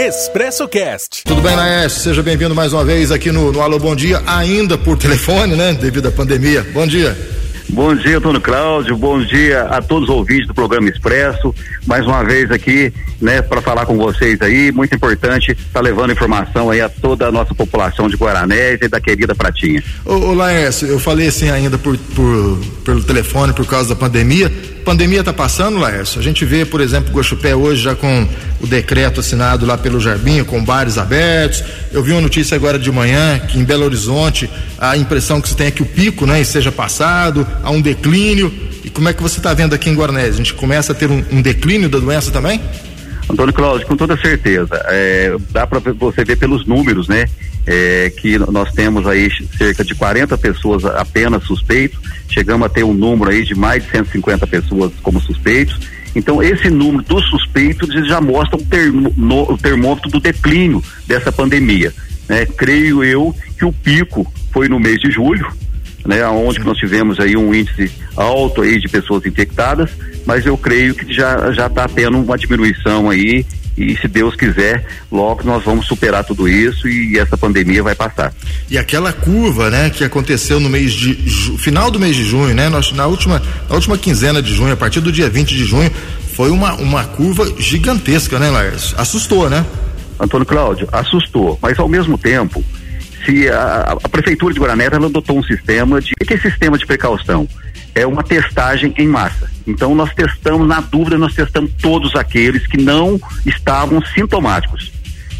Expresso 0.00 0.66
Cast. 0.66 1.24
Tudo 1.26 1.42
bem, 1.42 1.54
Naes? 1.54 1.92
Seja 1.92 2.22
bem-vindo 2.22 2.54
mais 2.54 2.72
uma 2.72 2.82
vez 2.82 3.12
aqui 3.12 3.30
no, 3.30 3.52
no 3.52 3.60
Alô 3.60 3.78
Bom 3.78 3.94
Dia, 3.94 4.22
ainda 4.26 4.78
por 4.78 4.96
telefone, 4.96 5.54
né? 5.54 5.74
Devido 5.74 6.08
à 6.08 6.10
pandemia. 6.10 6.66
Bom 6.72 6.86
dia. 6.86 7.14
Bom 7.68 7.94
dia, 7.94 8.16
Antônio 8.16 8.40
Cláudio. 8.40 8.96
Bom 8.96 9.22
dia 9.22 9.64
a 9.64 9.82
todos 9.82 10.08
os 10.08 10.14
ouvintes 10.14 10.46
do 10.46 10.54
programa 10.54 10.88
Expresso. 10.88 11.54
Mais 11.86 12.06
uma 12.06 12.24
vez 12.24 12.50
aqui, 12.50 12.90
né, 13.20 13.42
para 13.42 13.60
falar 13.60 13.84
com 13.84 13.98
vocês 13.98 14.40
aí. 14.40 14.72
Muito 14.72 14.94
importante 14.94 15.52
estar 15.52 15.64
tá 15.74 15.80
levando 15.80 16.12
informação 16.12 16.70
aí 16.70 16.80
a 16.80 16.88
toda 16.88 17.28
a 17.28 17.30
nossa 17.30 17.54
população 17.54 18.08
de 18.08 18.16
Guaranésia 18.16 18.86
e 18.86 18.88
da 18.88 19.02
querida 19.02 19.34
Pratinha. 19.34 19.84
Ô, 20.06 20.14
ô 20.14 20.32
Laércio, 20.32 20.88
eu 20.88 20.98
falei 20.98 21.28
assim 21.28 21.50
ainda 21.50 21.76
por, 21.76 21.98
por, 21.98 22.58
pelo 22.86 23.04
telefone 23.04 23.52
por 23.52 23.66
causa 23.66 23.90
da 23.90 23.96
pandemia. 23.96 24.50
Pandemia 24.84 25.20
está 25.20 25.32
passando, 25.32 25.78
Laércio. 25.78 26.18
A 26.18 26.22
gente 26.22 26.44
vê, 26.44 26.64
por 26.64 26.80
exemplo, 26.80 27.12
Guaxupé 27.12 27.54
hoje 27.54 27.82
já 27.82 27.94
com 27.94 28.26
o 28.60 28.66
decreto 28.66 29.20
assinado 29.20 29.64
lá 29.64 29.76
pelo 29.76 30.00
Jarbinho, 30.00 30.44
com 30.44 30.62
bares 30.64 30.98
abertos. 30.98 31.62
Eu 31.92 32.02
vi 32.02 32.12
uma 32.12 32.20
notícia 32.20 32.54
agora 32.54 32.78
de 32.78 32.90
manhã 32.90 33.38
que 33.38 33.58
em 33.58 33.64
Belo 33.64 33.84
Horizonte 33.84 34.50
a 34.78 34.96
impressão 34.96 35.40
que 35.40 35.48
se 35.48 35.56
tem 35.56 35.68
é 35.68 35.70
que 35.70 35.82
o 35.82 35.86
pico, 35.86 36.26
né, 36.26 36.42
seja 36.44 36.72
passado, 36.72 37.46
há 37.62 37.70
um 37.70 37.80
declínio. 37.80 38.52
E 38.84 38.90
como 38.90 39.08
é 39.08 39.12
que 39.12 39.22
você 39.22 39.38
está 39.38 39.52
vendo 39.52 39.74
aqui 39.74 39.90
em 39.90 39.94
Guarnés? 39.94 40.34
A 40.34 40.38
gente 40.38 40.54
começa 40.54 40.92
a 40.92 40.94
ter 40.94 41.10
um, 41.10 41.22
um 41.30 41.42
declínio 41.42 41.88
da 41.88 41.98
doença 41.98 42.30
também? 42.30 42.60
Antônio 43.28 43.52
Cláudio, 43.52 43.86
com 43.86 43.96
toda 43.96 44.16
certeza. 44.16 44.74
É, 44.86 45.36
dá 45.50 45.66
para 45.66 45.80
você 45.92 46.24
ver 46.24 46.36
pelos 46.36 46.66
números, 46.66 47.08
né? 47.08 47.26
É, 47.66 48.10
que 48.18 48.38
nós 48.38 48.72
temos 48.72 49.06
aí 49.06 49.28
cerca 49.56 49.84
de 49.84 49.94
40 49.94 50.36
pessoas 50.38 50.84
apenas 50.84 51.44
suspeitos, 51.44 52.00
chegamos 52.28 52.66
a 52.66 52.70
ter 52.70 52.82
um 52.82 52.94
número 52.94 53.30
aí 53.30 53.44
de 53.44 53.54
mais 53.54 53.84
de 53.84 53.90
150 53.90 54.46
pessoas 54.46 54.92
como 55.02 55.20
suspeitos. 55.20 55.78
Então, 56.16 56.42
esse 56.42 56.68
número 56.70 57.04
dos 57.04 57.24
suspeitos 57.28 57.88
já 58.08 58.20
mostra 58.20 58.56
o, 58.56 58.64
termo, 58.64 59.12
no, 59.16 59.52
o 59.52 59.58
termômetro 59.58 60.10
do 60.10 60.18
declínio 60.18 60.82
dessa 61.06 61.30
pandemia. 61.30 61.92
Né? 62.28 62.46
Creio 62.46 63.04
eu 63.04 63.34
que 63.58 63.64
o 63.64 63.72
pico 63.72 64.26
foi 64.52 64.68
no 64.68 64.80
mês 64.80 64.98
de 64.98 65.10
julho, 65.10 65.46
né, 66.04 66.26
onde 66.28 66.60
nós 66.60 66.78
tivemos 66.78 67.18
aí 67.20 67.36
um 67.36 67.54
índice 67.54 67.90
alto 68.16 68.62
aí 68.62 68.78
de 68.78 68.88
pessoas 68.88 69.24
infectadas, 69.26 69.90
mas 70.26 70.46
eu 70.46 70.56
creio 70.56 70.94
que 70.94 71.12
já 71.12 71.52
já 71.52 71.66
está 71.66 71.88
tendo 71.88 72.18
uma 72.18 72.36
diminuição 72.36 73.10
aí 73.10 73.44
e 73.76 73.96
se 73.96 74.08
Deus 74.08 74.34
quiser, 74.34 74.84
logo 75.10 75.42
nós 75.44 75.64
vamos 75.64 75.86
superar 75.86 76.24
tudo 76.24 76.48
isso 76.48 76.88
e 76.88 77.18
essa 77.18 77.36
pandemia 77.36 77.82
vai 77.82 77.94
passar. 77.94 78.32
E 78.68 78.76
aquela 78.76 79.12
curva, 79.12 79.70
né, 79.70 79.88
que 79.90 80.04
aconteceu 80.04 80.60
no 80.60 80.68
mês 80.68 80.92
de 80.92 81.14
final 81.58 81.90
do 81.90 81.98
mês 81.98 82.14
de 82.14 82.24
junho, 82.24 82.54
né, 82.54 82.68
nós, 82.68 82.92
na 82.92 83.06
última 83.06 83.40
na 83.68 83.74
última 83.74 83.96
quinzena 83.96 84.42
de 84.42 84.54
junho, 84.54 84.72
a 84.72 84.76
partir 84.76 85.00
do 85.00 85.10
dia 85.10 85.30
20 85.30 85.56
de 85.56 85.64
junho, 85.64 85.90
foi 86.34 86.50
uma 86.50 86.74
uma 86.74 87.04
curva 87.04 87.50
gigantesca, 87.58 88.38
né, 88.38 88.50
Lars? 88.50 88.94
Assustou, 88.98 89.48
né? 89.48 89.64
Antônio 90.18 90.46
Cláudio, 90.46 90.86
assustou, 90.92 91.58
mas 91.62 91.78
ao 91.78 91.88
mesmo 91.88 92.18
tempo, 92.18 92.62
se 93.24 93.48
a, 93.48 93.96
a 94.02 94.08
prefeitura 94.08 94.52
de 94.54 94.60
Guaranésia 94.60 94.96
ela 94.96 95.06
adotou 95.06 95.38
um 95.38 95.42
sistema 95.42 96.00
de 96.00 96.12
que 96.26 96.34
é 96.34 96.38
sistema 96.38 96.78
de 96.78 96.86
precaução? 96.86 97.48
É 97.94 98.06
uma 98.06 98.22
testagem 98.22 98.94
em 98.96 99.06
massa. 99.06 99.50
Então 99.66 99.94
nós 99.94 100.14
testamos, 100.14 100.66
na 100.66 100.80
dúvida, 100.80 101.18
nós 101.18 101.34
testamos 101.34 101.72
todos 101.80 102.14
aqueles 102.14 102.66
que 102.66 102.80
não 102.80 103.20
estavam 103.44 104.00
sintomáticos. 104.14 104.92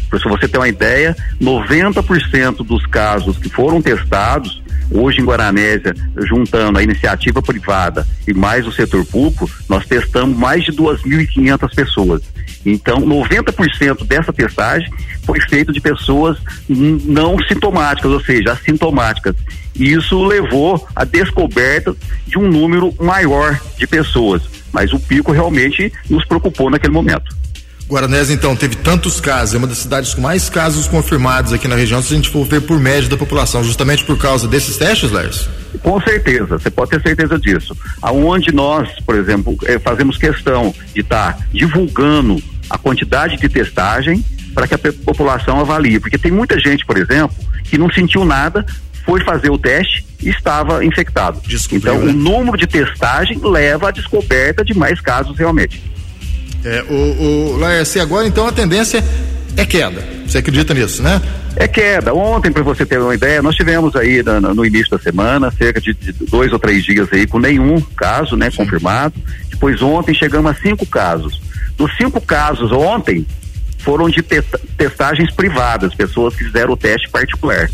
Para 0.09 0.19
você 0.29 0.47
ter 0.47 0.57
uma 0.57 0.67
ideia, 0.67 1.15
90% 1.41 2.57
dos 2.65 2.85
casos 2.85 3.37
que 3.37 3.47
foram 3.47 3.81
testados 3.81 4.61
Hoje 4.91 5.21
em 5.21 5.25
Guaranésia, 5.25 5.95
juntando 6.17 6.77
a 6.77 6.83
iniciativa 6.83 7.41
privada 7.41 8.05
e 8.27 8.33
mais 8.33 8.67
o 8.67 8.71
setor 8.71 9.05
público, 9.05 9.49
nós 9.69 9.85
testamos 9.85 10.37
mais 10.37 10.65
de 10.65 10.73
2.500 10.73 11.73
pessoas. 11.73 12.21
Então, 12.65 13.01
90% 13.01 14.05
dessa 14.05 14.33
testagem 14.33 14.91
foi 15.23 15.39
feito 15.41 15.71
de 15.71 15.79
pessoas 15.79 16.37
não 16.67 17.37
sintomáticas, 17.47 18.11
ou 18.11 18.21
seja, 18.21 18.51
assintomáticas. 18.51 19.35
E 19.75 19.93
isso 19.93 20.23
levou 20.25 20.85
à 20.95 21.05
descoberta 21.05 21.95
de 22.27 22.37
um 22.37 22.47
número 22.47 22.93
maior 22.99 23.59
de 23.77 23.87
pessoas. 23.87 24.43
Mas 24.71 24.93
o 24.93 24.99
pico 24.99 25.31
realmente 25.31 25.91
nos 26.09 26.25
preocupou 26.25 26.69
naquele 26.69 26.93
momento. 26.93 27.35
Guaranés, 27.91 28.29
então, 28.29 28.55
teve 28.55 28.77
tantos 28.77 29.19
casos, 29.19 29.53
é 29.53 29.57
uma 29.57 29.67
das 29.67 29.79
cidades 29.79 30.13
com 30.13 30.21
mais 30.21 30.49
casos 30.49 30.87
confirmados 30.87 31.51
aqui 31.51 31.67
na 31.67 31.75
região, 31.75 32.01
se 32.01 32.13
a 32.13 32.15
gente 32.15 32.29
for 32.29 32.45
ver 32.45 32.61
por 32.61 32.79
média 32.79 33.09
da 33.09 33.17
população, 33.17 33.61
justamente 33.65 34.05
por 34.05 34.17
causa 34.17 34.47
desses 34.47 34.77
testes, 34.77 35.11
Lars? 35.11 35.49
Com 35.83 35.99
certeza, 35.99 36.57
você 36.57 36.71
pode 36.71 36.91
ter 36.91 37.01
certeza 37.01 37.37
disso. 37.37 37.75
Aonde 38.01 38.53
nós, 38.53 38.89
por 39.05 39.15
exemplo, 39.15 39.57
eh, 39.65 39.77
fazemos 39.77 40.17
questão 40.17 40.73
de 40.93 41.01
estar 41.01 41.33
tá 41.33 41.45
divulgando 41.51 42.41
a 42.69 42.77
quantidade 42.77 43.35
de 43.35 43.49
testagem 43.49 44.23
para 44.55 44.67
que 44.69 44.73
a 44.73 44.79
população 45.03 45.59
avalie, 45.59 45.99
porque 45.99 46.17
tem 46.17 46.31
muita 46.31 46.57
gente, 46.57 46.85
por 46.85 46.97
exemplo, 46.97 47.35
que 47.65 47.77
não 47.77 47.91
sentiu 47.91 48.23
nada, 48.23 48.65
foi 49.05 49.21
fazer 49.25 49.49
o 49.49 49.57
teste 49.57 50.05
e 50.21 50.29
estava 50.29 50.85
infectado. 50.85 51.41
Descobriu, 51.45 51.93
então, 51.93 52.05
né? 52.05 52.11
o 52.11 52.15
número 52.15 52.57
de 52.57 52.67
testagem 52.67 53.37
leva 53.43 53.89
à 53.89 53.91
descoberta 53.91 54.63
de 54.63 54.73
mais 54.73 55.01
casos 55.01 55.37
realmente. 55.37 55.90
É, 56.63 56.83
o, 56.89 57.53
o 57.53 57.57
Laércio, 57.57 58.01
agora 58.01 58.27
então 58.27 58.47
a 58.47 58.51
tendência 58.51 59.03
é 59.57 59.65
queda. 59.65 60.01
Você 60.25 60.37
acredita 60.37 60.73
nisso, 60.73 61.01
né? 61.01 61.21
É 61.55 61.67
queda. 61.67 62.13
Ontem, 62.13 62.51
para 62.51 62.63
você 62.63 62.85
ter 62.85 62.99
uma 62.99 63.13
ideia, 63.13 63.41
nós 63.41 63.55
tivemos 63.55 63.95
aí 63.95 64.23
no, 64.23 64.55
no 64.55 64.65
início 64.65 64.91
da 64.91 64.99
semana 64.99 65.51
cerca 65.51 65.81
de, 65.81 65.93
dois 66.29 66.53
ou 66.53 66.59
três 66.59 66.83
dias 66.83 67.09
aí 67.11 67.27
com 67.27 67.39
nenhum 67.39 67.81
caso, 67.81 68.37
né, 68.37 68.49
Sim. 68.49 68.57
confirmado. 68.57 69.13
Depois 69.49 69.81
ontem 69.81 70.13
chegamos 70.13 70.51
a 70.51 70.55
cinco 70.55 70.85
casos. 70.85 71.41
Dos 71.77 71.95
cinco 71.97 72.21
casos 72.21 72.71
ontem 72.71 73.25
foram 73.79 74.09
de 74.09 74.21
te 74.21 74.41
testagens 74.77 75.31
privadas, 75.31 75.93
pessoas 75.93 76.35
que 76.35 76.45
fizeram 76.45 76.73
o 76.73 76.77
teste 76.77 77.09
particular. 77.09 77.69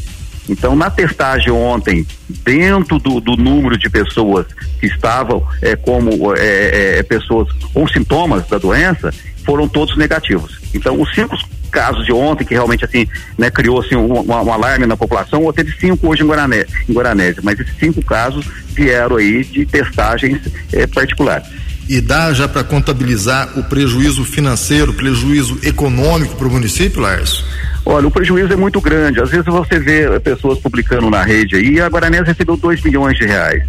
Então, 0.50 0.76
na 0.76 0.90
testagem 0.90 1.52
ontem, 1.52 2.06
dentro 2.44 3.00
do, 3.00 3.20
do 3.20 3.36
número 3.36 3.78
de 3.78 3.90
pessoas 3.90 4.46
que 4.80 4.88
estavam 4.88 5.46
é, 5.62 5.76
como 5.76 6.36
é, 6.36 7.00
é, 7.00 7.04
pessoas 7.04 7.52
com 7.74 7.88
sintomas 7.88 8.48
da 8.48 8.58
doença, 8.58 9.14
foram 9.46 9.68
todos 9.68 9.98
negativos. 9.98 10.60
Então, 10.74 11.00
os 11.02 11.14
cinco 11.14 11.36
casos 11.72 12.06
de 12.06 12.14
ontem, 12.14 12.46
que 12.46 12.54
realmente 12.54 12.86
assim, 12.86 13.08
né, 13.38 13.52
criou 13.52 13.80
assim, 13.80 13.96
um, 13.96 14.22
um, 14.22 14.54
alarme 14.54 14.86
na 14.86 14.98
população, 14.98 15.44
ou 15.44 15.54
teve 15.54 15.72
cinco 15.80 16.08
hoje 16.08 16.24
em, 16.24 16.28
Guarané, 16.28 16.66
em 16.88 16.94
Guaranésia, 16.94 17.42
mas 17.44 17.60
esses 17.60 17.76
cinco 17.78 18.02
casos 18.04 18.46
vieram 18.70 19.18
aí 19.18 19.44
de 19.44 19.66
testagens 19.66 20.40
é, 20.72 20.88
particulares. 20.88 21.48
E 21.90 22.02
dá 22.02 22.34
já 22.34 22.48
para 22.48 22.64
contabilizar 22.66 23.58
o 23.58 23.64
prejuízo 23.64 24.26
financeiro, 24.26 24.94
prejuízo 24.94 25.58
econômico 25.64 26.36
para 26.36 26.48
o 26.48 26.52
município, 26.52 27.02
Lars? 27.02 27.46
Olha, 27.90 28.06
o 28.06 28.12
prejuízo 28.12 28.52
é 28.52 28.56
muito 28.58 28.82
grande. 28.82 29.22
Às 29.22 29.30
vezes 29.30 29.46
você 29.46 29.80
vê 29.80 30.20
pessoas 30.20 30.60
publicando 30.60 31.10
na 31.10 31.24
rede 31.24 31.56
aí, 31.56 31.80
a 31.80 31.88
Guaranés 31.88 32.28
recebeu 32.28 32.58
2 32.58 32.82
milhões 32.82 33.18
de 33.18 33.26
reais. 33.26 33.64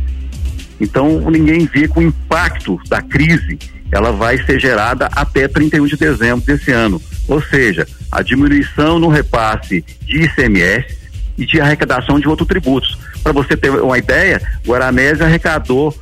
Então 0.80 1.30
ninguém 1.30 1.66
vê 1.66 1.86
que 1.86 2.00
o 2.00 2.02
impacto 2.02 2.80
da 2.88 3.00
crise 3.00 3.56
ela 3.92 4.10
vai 4.10 4.36
ser 4.44 4.58
gerada 4.58 5.08
até 5.12 5.46
31 5.46 5.86
de 5.86 5.96
dezembro 5.96 6.44
desse 6.44 6.72
ano. 6.72 7.00
Ou 7.28 7.40
seja, 7.40 7.86
a 8.10 8.20
diminuição 8.20 8.98
no 8.98 9.06
repasse 9.06 9.84
de 10.04 10.24
ICMS 10.24 10.98
e 11.38 11.46
de 11.46 11.60
arrecadação 11.60 12.18
de 12.18 12.28
outros 12.28 12.48
tributos. 12.48 12.98
Para 13.22 13.30
você 13.30 13.56
ter 13.56 13.70
uma 13.70 13.98
ideia, 13.98 14.42
Guaranés 14.66 15.20
arrecadou 15.20 15.96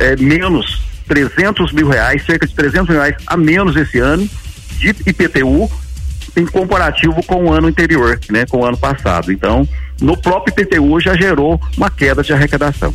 é, 0.00 0.16
menos 0.16 0.82
300 1.06 1.72
mil 1.72 1.88
reais, 1.88 2.26
cerca 2.26 2.48
de 2.48 2.54
300 2.54 2.88
mil 2.88 2.98
reais 2.98 3.14
a 3.28 3.36
menos 3.36 3.76
esse 3.76 4.00
ano 4.00 4.28
de 4.76 4.88
IPTU 4.88 5.70
em 6.36 6.46
comparativo 6.46 7.22
com 7.24 7.46
o 7.46 7.52
ano 7.52 7.68
anterior, 7.68 8.18
né, 8.30 8.46
com 8.46 8.58
o 8.58 8.64
ano 8.64 8.76
passado. 8.76 9.32
Então, 9.32 9.68
no 10.00 10.16
próprio 10.16 10.52
IPTU 10.52 11.00
já 11.00 11.14
gerou 11.14 11.60
uma 11.76 11.90
queda 11.90 12.22
de 12.22 12.32
arrecadação. 12.32 12.94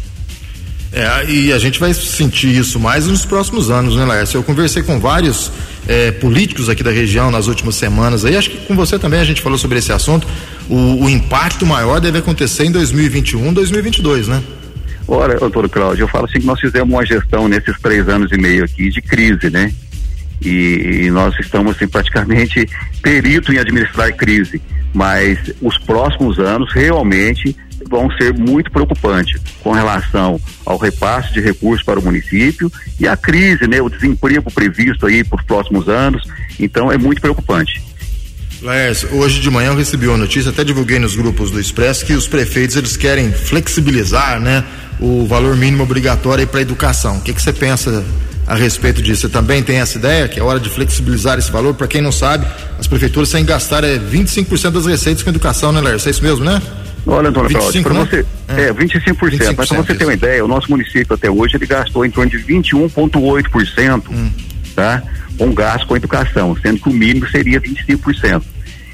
É, 0.91 1.29
e 1.29 1.51
a 1.51 1.59
gente 1.59 1.77
vai 1.77 1.93
sentir 1.93 2.55
isso 2.55 2.79
mais 2.79 3.05
nos 3.05 3.25
próximos 3.25 3.69
anos, 3.69 3.97
né, 3.97 4.05
Laércio? 4.05 4.37
Eu 4.37 4.43
conversei 4.43 4.81
com 4.81 4.97
vários 4.97 5.51
é, 5.87 6.11
políticos 6.11 6.69
aqui 6.69 6.81
da 6.81 6.91
região 6.91 7.29
nas 7.29 7.47
últimas 7.47 7.75
semanas 7.75 8.23
aí, 8.23 8.37
acho 8.37 8.49
que 8.49 8.57
com 8.65 8.75
você 8.75 8.97
também 8.97 9.19
a 9.19 9.25
gente 9.25 9.41
falou 9.41 9.57
sobre 9.57 9.77
esse 9.77 9.91
assunto. 9.91 10.25
O, 10.69 11.03
o 11.03 11.09
impacto 11.09 11.65
maior 11.65 11.99
deve 11.99 12.19
acontecer 12.19 12.63
em 12.63 12.71
2021, 12.71 13.53
2022, 13.53 14.29
né? 14.29 14.41
Ora, 15.07 15.37
doutor 15.37 15.69
Cláudio, 15.69 16.03
eu 16.03 16.07
falo 16.07 16.25
assim 16.25 16.39
que 16.39 16.45
nós 16.45 16.59
fizemos 16.59 16.89
uma 16.89 17.05
gestão 17.05 17.47
nesses 17.47 17.77
três 17.79 18.07
anos 18.09 18.31
e 18.31 18.37
meio 18.37 18.63
aqui 18.63 18.89
de 18.89 19.01
crise, 19.01 19.49
né? 19.49 19.71
E, 20.41 21.05
e 21.05 21.11
nós 21.11 21.33
estamos 21.39 21.75
assim, 21.75 21.87
praticamente 21.87 22.67
perito 23.01 23.53
em 23.53 23.57
administrar 23.57 24.13
crise, 24.15 24.61
mas 24.93 25.37
os 25.61 25.77
próximos 25.77 26.39
anos 26.39 26.71
realmente 26.73 27.55
vão 27.89 28.09
ser 28.17 28.33
muito 28.33 28.71
preocupantes 28.71 29.39
com 29.61 29.71
relação 29.71 30.39
ao 30.65 30.77
repasse 30.77 31.33
de 31.33 31.41
recursos 31.41 31.85
para 31.85 31.99
o 31.99 32.03
município 32.03 32.71
e 32.99 33.07
a 33.07 33.15
crise, 33.15 33.67
né, 33.67 33.81
o 33.81 33.89
desemprego 33.89 34.51
previsto 34.51 35.05
aí 35.05 35.23
por 35.23 35.43
próximos 35.43 35.87
anos. 35.87 36.23
Então 36.59 36.91
é 36.91 36.97
muito 36.97 37.21
preocupante. 37.21 37.83
Laércio, 38.61 39.13
hoje 39.13 39.41
de 39.41 39.49
manhã 39.51 39.67
eu 39.69 39.75
recebi 39.75 40.07
uma 40.07 40.17
notícia, 40.17 40.49
até 40.49 40.63
divulguei 40.63 40.97
nos 40.97 41.15
grupos 41.15 41.51
do 41.51 41.59
Expresso, 41.59 42.05
que 42.05 42.13
os 42.13 42.27
prefeitos 42.27 42.75
eles 42.75 42.97
querem 42.97 43.31
flexibilizar, 43.31 44.39
né, 44.39 44.63
o 44.99 45.25
valor 45.27 45.55
mínimo 45.55 45.83
obrigatório 45.83 46.47
para 46.47 46.59
a 46.59 46.61
educação. 46.61 47.17
O 47.17 47.21
que, 47.21 47.33
que 47.33 47.41
você 47.41 47.53
pensa 47.53 48.03
a 48.47 48.55
respeito 48.55 49.01
disso. 49.01 49.21
Você 49.21 49.29
também 49.29 49.63
tem 49.63 49.77
essa 49.77 49.97
ideia 49.97 50.27
que 50.27 50.39
é 50.39 50.43
hora 50.43 50.59
de 50.59 50.69
flexibilizar 50.69 51.37
esse 51.37 51.51
valor? 51.51 51.73
Para 51.73 51.87
quem 51.87 52.01
não 52.01 52.11
sabe, 52.11 52.45
as 52.79 52.87
prefeituras 52.87 53.31
que 53.31 53.43
gastar 53.43 53.83
é, 53.83 53.97
25% 53.97 54.71
das 54.71 54.85
receitas 54.85 55.23
com 55.23 55.29
educação, 55.29 55.71
né, 55.71 55.81
Lércio? 55.81 56.07
É 56.07 56.11
isso 56.11 56.23
mesmo, 56.23 56.45
né? 56.45 56.61
Olha, 57.07 57.29
Antônio 57.29 57.51
Cláudio, 57.51 57.83
para 57.83 57.93
né? 57.93 57.99
você. 57.99 58.25
É, 58.47 58.61
é 58.63 58.73
25%, 58.73 59.15
25%. 59.15 59.55
Mas 59.57 59.67
para 59.67 59.77
você 59.77 59.95
ter 59.95 60.05
uma 60.05 60.13
ideia, 60.13 60.43
o 60.43 60.47
nosso 60.47 60.69
município 60.69 61.13
até 61.13 61.29
hoje 61.29 61.55
ele 61.55 61.67
gastou 61.67 62.05
em 62.05 62.09
torno 62.09 62.31
de 62.31 62.39
21,8%, 62.39 64.03
hum. 64.09 64.31
tá? 64.75 65.03
Com 65.37 65.53
gasto 65.53 65.85
com 65.85 65.95
educação, 65.95 66.57
sendo 66.61 66.79
que 66.79 66.89
o 66.89 66.93
mínimo 66.93 67.27
seria 67.29 67.61
25%. 67.61 68.41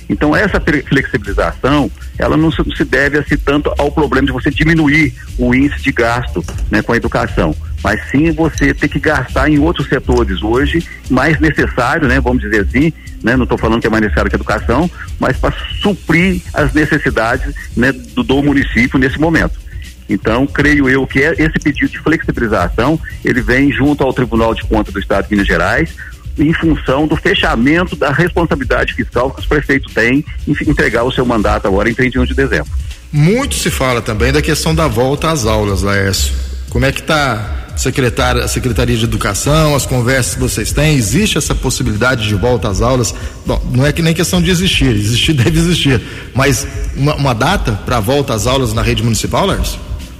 Então 0.09 0.35
essa 0.35 0.61
flexibilização, 0.89 1.89
ela 2.21 2.37
não 2.37 2.51
se 2.51 2.85
deve 2.85 3.17
assim 3.17 3.35
tanto 3.35 3.73
ao 3.79 3.91
problema 3.91 4.27
de 4.27 4.31
você 4.31 4.51
diminuir 4.51 5.11
o 5.39 5.55
índice 5.55 5.81
de 5.81 5.91
gasto, 5.91 6.45
né, 6.69 6.81
com 6.81 6.93
a 6.93 6.97
educação, 6.97 7.55
mas 7.83 7.99
sim 8.11 8.31
você 8.31 8.75
ter 8.75 8.87
que 8.87 8.99
gastar 8.99 9.49
em 9.49 9.57
outros 9.57 9.89
setores 9.89 10.43
hoje 10.43 10.87
mais 11.09 11.39
necessário, 11.39 12.07
né, 12.07 12.21
vamos 12.21 12.43
dizer 12.43 12.61
assim, 12.61 12.93
né, 13.23 13.35
não 13.35 13.43
estou 13.43 13.57
falando 13.57 13.81
que 13.81 13.87
é 13.87 13.89
mais 13.89 14.03
necessário 14.03 14.29
que 14.29 14.35
a 14.35 14.37
educação, 14.37 14.89
mas 15.19 15.35
para 15.37 15.53
suprir 15.81 16.41
as 16.53 16.71
necessidades, 16.73 17.53
né, 17.75 17.91
do, 17.91 18.21
do 18.21 18.43
município 18.43 18.99
nesse 18.99 19.19
momento. 19.19 19.59
Então, 20.07 20.45
creio 20.45 20.89
eu 20.89 21.07
que 21.07 21.23
é 21.23 21.31
esse 21.39 21.57
pedido 21.57 21.89
de 21.89 21.99
flexibilização, 21.99 22.99
ele 23.23 23.41
vem 23.41 23.71
junto 23.71 24.03
ao 24.03 24.13
Tribunal 24.13 24.53
de 24.53 24.63
Contas 24.65 24.93
do 24.93 24.99
Estado 24.99 25.23
de 25.23 25.31
Minas 25.31 25.47
Gerais, 25.47 25.95
em 26.41 26.53
função 26.53 27.07
do 27.07 27.15
fechamento 27.15 27.95
da 27.95 28.11
responsabilidade 28.11 28.93
fiscal 28.93 29.31
que 29.31 29.39
os 29.39 29.45
prefeitos 29.45 29.93
têm 29.93 30.25
em 30.47 30.51
entregar 30.67 31.03
o 31.03 31.11
seu 31.11 31.25
mandato 31.25 31.67
agora 31.67 31.89
em 31.89 31.93
31 31.93 32.25
de 32.25 32.33
dezembro. 32.33 32.71
Muito 33.11 33.55
se 33.55 33.69
fala 33.69 34.01
também 34.01 34.31
da 34.31 34.41
questão 34.41 34.73
da 34.73 34.87
volta 34.87 35.29
às 35.29 35.45
aulas, 35.45 35.81
Laércio. 35.81 36.33
Como 36.69 36.85
é 36.85 36.91
que 36.91 37.01
está 37.01 37.57
secretária, 37.75 38.43
a 38.43 38.47
Secretaria 38.47 38.95
de 38.95 39.03
Educação, 39.03 39.75
as 39.75 39.85
conversas 39.85 40.35
que 40.35 40.39
vocês 40.39 40.71
têm? 40.71 40.95
Existe 40.95 41.37
essa 41.37 41.53
possibilidade 41.53 42.27
de 42.27 42.35
volta 42.35 42.69
às 42.69 42.81
aulas? 42.81 43.13
Bom, 43.45 43.61
não 43.71 43.85
é 43.85 43.91
que 43.91 44.01
nem 44.01 44.13
questão 44.13 44.41
de 44.41 44.49
existir, 44.49 44.95
existir 44.95 45.33
deve 45.35 45.59
existir, 45.59 46.01
mas 46.33 46.65
uma, 46.95 47.15
uma 47.15 47.33
data 47.35 47.73
para 47.85 47.97
a 47.97 47.99
volta 47.99 48.33
às 48.33 48.47
aulas 48.47 48.73
na 48.73 48.81
rede 48.81 49.03
municipal, 49.03 49.45
Lércio? 49.45 49.79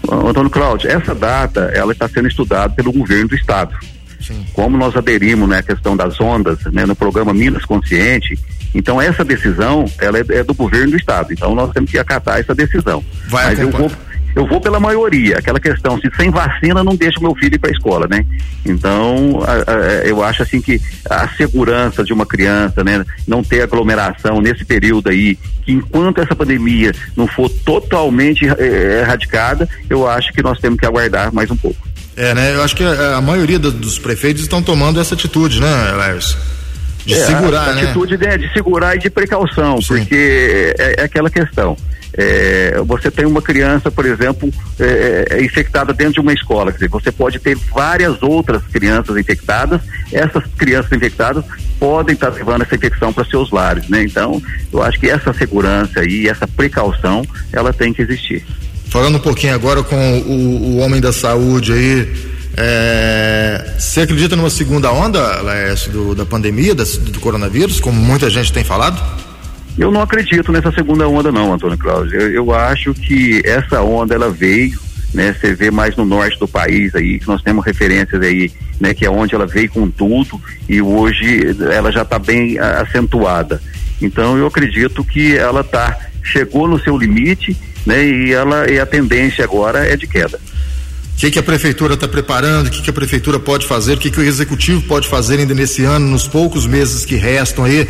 Antônio 0.09 0.49
Cláudio, 0.49 0.89
essa 0.89 1.15
data 1.15 1.71
ela 1.73 1.93
está 1.93 2.09
sendo 2.09 2.27
estudada 2.27 2.73
pelo 2.73 2.91
governo 2.91 3.29
do 3.29 3.35
estado. 3.35 3.73
Sim. 4.21 4.45
Como 4.53 4.77
nós 4.77 4.95
aderimos 4.95 5.47
né, 5.49 5.59
à 5.59 5.63
questão 5.63 5.95
das 5.95 6.19
ondas 6.19 6.63
né, 6.65 6.85
no 6.85 6.95
programa 6.95 7.33
Minas 7.33 7.65
Consciente, 7.65 8.37
então 8.73 9.01
essa 9.01 9.23
decisão 9.23 9.85
ela 9.99 10.17
é, 10.17 10.25
é, 10.29 10.43
do 10.43 10.53
governo 10.53 10.91
do 10.91 10.97
estado. 10.97 11.33
Então 11.33 11.53
nós 11.55 11.71
temos 11.71 11.91
que 11.91 11.97
acatar 11.97 12.39
essa 12.39 12.55
decisão. 12.55 13.03
Vai 13.27 13.47
Mas 13.47 13.59
eu 13.59 13.69
vou 13.69 13.91
eu 14.35 14.47
vou 14.47 14.61
pela 14.61 14.79
maioria, 14.79 15.37
aquela 15.37 15.59
questão, 15.59 15.99
se 15.99 16.09
sem 16.15 16.29
vacina 16.29 16.83
não 16.83 16.95
deixa 16.95 17.19
o 17.19 17.23
meu 17.23 17.35
filho 17.35 17.55
ir 17.55 17.59
para 17.59 17.69
a 17.69 17.73
escola, 17.73 18.07
né? 18.09 18.25
Então, 18.65 19.41
a, 19.43 19.71
a, 19.71 19.77
eu 20.05 20.23
acho 20.23 20.43
assim 20.43 20.61
que 20.61 20.79
a 21.09 21.27
segurança 21.29 22.03
de 22.03 22.13
uma 22.13 22.25
criança, 22.25 22.83
né, 22.83 23.03
não 23.27 23.43
ter 23.43 23.61
aglomeração 23.61 24.39
nesse 24.39 24.63
período 24.63 25.09
aí, 25.09 25.37
que 25.63 25.73
enquanto 25.73 26.21
essa 26.21 26.35
pandemia 26.35 26.93
não 27.15 27.27
for 27.27 27.49
totalmente 27.49 28.47
é, 28.47 29.01
erradicada, 29.01 29.67
eu 29.89 30.07
acho 30.07 30.31
que 30.31 30.41
nós 30.41 30.59
temos 30.59 30.79
que 30.79 30.85
aguardar 30.85 31.33
mais 31.33 31.51
um 31.51 31.57
pouco. 31.57 31.90
É, 32.21 32.35
né? 32.35 32.53
Eu 32.53 32.61
acho 32.61 32.75
que 32.75 32.83
a, 32.83 33.17
a 33.17 33.21
maioria 33.21 33.57
do, 33.57 33.71
dos 33.71 33.97
prefeitos 33.97 34.43
estão 34.43 34.61
tomando 34.61 35.01
essa 35.01 35.15
atitude, 35.15 35.59
né, 35.59 35.67
Lércio? 35.97 36.37
De 37.03 37.15
é, 37.15 37.25
segurar, 37.25 37.61
a, 37.61 37.71
a 37.71 37.73
né? 37.73 37.81
atitude 37.81 38.15
de, 38.15 38.37
de, 38.37 38.53
segurar 38.53 38.95
e 38.95 38.99
de 38.99 39.09
precaução, 39.09 39.81
Sim. 39.81 39.87
porque 39.87 40.75
é, 40.77 40.95
é, 40.99 41.03
aquela 41.03 41.31
questão. 41.31 41.75
É, 42.13 42.79
você 42.85 43.09
tem 43.09 43.25
uma 43.25 43.41
criança, 43.41 43.89
por 43.89 44.05
exemplo, 44.05 44.53
é, 44.79 45.25
é, 45.31 45.43
infectada 45.43 45.93
dentro 45.93 46.15
de 46.15 46.19
uma 46.19 46.33
escola, 46.33 46.71
quer 46.71 46.77
dizer, 46.77 46.89
você 46.89 47.11
pode 47.11 47.39
ter 47.39 47.57
várias 47.73 48.21
outras 48.21 48.61
crianças 48.71 49.17
infectadas, 49.17 49.81
essas 50.11 50.43
crianças 50.55 50.91
infectadas 50.91 51.43
podem 51.79 52.13
estar 52.13 52.29
levando 52.29 52.61
essa 52.61 52.75
infecção 52.75 53.11
para 53.11 53.25
seus 53.25 53.49
lares, 53.49 53.89
né? 53.89 54.03
Então, 54.03 54.39
eu 54.71 54.83
acho 54.83 54.99
que 54.99 55.09
essa 55.09 55.33
segurança 55.33 56.05
e 56.05 56.27
essa 56.27 56.47
precaução, 56.47 57.23
ela 57.51 57.73
tem 57.73 57.91
que 57.91 58.03
existir. 58.03 58.45
Falando 58.91 59.15
um 59.15 59.21
pouquinho 59.21 59.55
agora 59.55 59.81
com 59.81 60.19
o, 60.19 60.75
o 60.75 60.77
homem 60.79 60.99
da 60.99 61.13
saúde 61.13 61.71
aí, 61.71 62.13
é, 62.57 63.75
você 63.79 64.01
acredita 64.01 64.35
numa 64.35 64.49
segunda 64.49 64.91
onda, 64.91 65.41
Laércio, 65.41 65.89
do, 65.89 66.13
da 66.13 66.25
pandemia, 66.25 66.75
do, 66.75 67.19
coronavírus, 67.21 67.79
como 67.79 67.97
muita 68.01 68.29
gente 68.29 68.51
tem 68.51 68.65
falado? 68.65 69.01
Eu 69.77 69.91
não 69.91 70.01
acredito 70.01 70.51
nessa 70.51 70.73
segunda 70.73 71.07
onda 71.07 71.31
não, 71.31 71.53
Antônio 71.53 71.77
Cláudio. 71.77 72.19
Eu, 72.19 72.31
eu, 72.31 72.53
acho 72.53 72.93
que 72.93 73.41
essa 73.45 73.81
onda 73.81 74.13
ela 74.13 74.29
veio, 74.29 74.77
né? 75.13 75.33
Você 75.39 75.55
vê 75.55 75.71
mais 75.71 75.95
no 75.95 76.03
norte 76.03 76.37
do 76.37 76.45
país 76.45 76.93
aí, 76.93 77.17
que 77.17 77.27
nós 77.29 77.41
temos 77.41 77.65
referências 77.65 78.21
aí, 78.21 78.51
né? 78.77 78.93
Que 78.93 79.05
é 79.05 79.09
onde 79.09 79.33
ela 79.33 79.47
veio 79.47 79.69
com 79.69 79.89
tudo 79.89 80.37
e 80.67 80.81
hoje 80.81 81.55
ela 81.73 81.93
já 81.93 82.01
está 82.01 82.19
bem 82.19 82.59
acentuada. 82.59 83.61
Então 84.01 84.37
eu 84.37 84.47
acredito 84.47 85.01
que 85.05 85.37
ela 85.37 85.63
tá 85.63 85.97
chegou 86.21 86.67
no 86.67 86.77
seu 86.77 86.97
limite 86.97 87.55
né? 87.85 88.05
E 88.05 88.33
ela 88.33 88.69
e 88.69 88.79
a 88.79 88.85
tendência 88.85 89.43
agora 89.43 89.85
é 89.85 89.95
de 89.95 90.07
queda. 90.07 90.37
O 90.37 91.19
que, 91.21 91.31
que 91.31 91.39
a 91.39 91.43
prefeitura 91.43 91.93
está 91.93 92.07
preparando? 92.07 92.67
O 92.67 92.71
que, 92.71 92.81
que 92.81 92.89
a 92.89 92.93
prefeitura 92.93 93.39
pode 93.39 93.67
fazer? 93.67 93.93
O 93.93 93.97
que, 93.97 94.09
que 94.09 94.19
o 94.19 94.23
executivo 94.23 94.81
pode 94.83 95.07
fazer 95.07 95.39
ainda 95.39 95.53
nesse 95.53 95.83
ano, 95.83 96.07
nos 96.07 96.27
poucos 96.27 96.65
meses 96.65 97.05
que 97.05 97.15
restam 97.15 97.63
aí, 97.63 97.87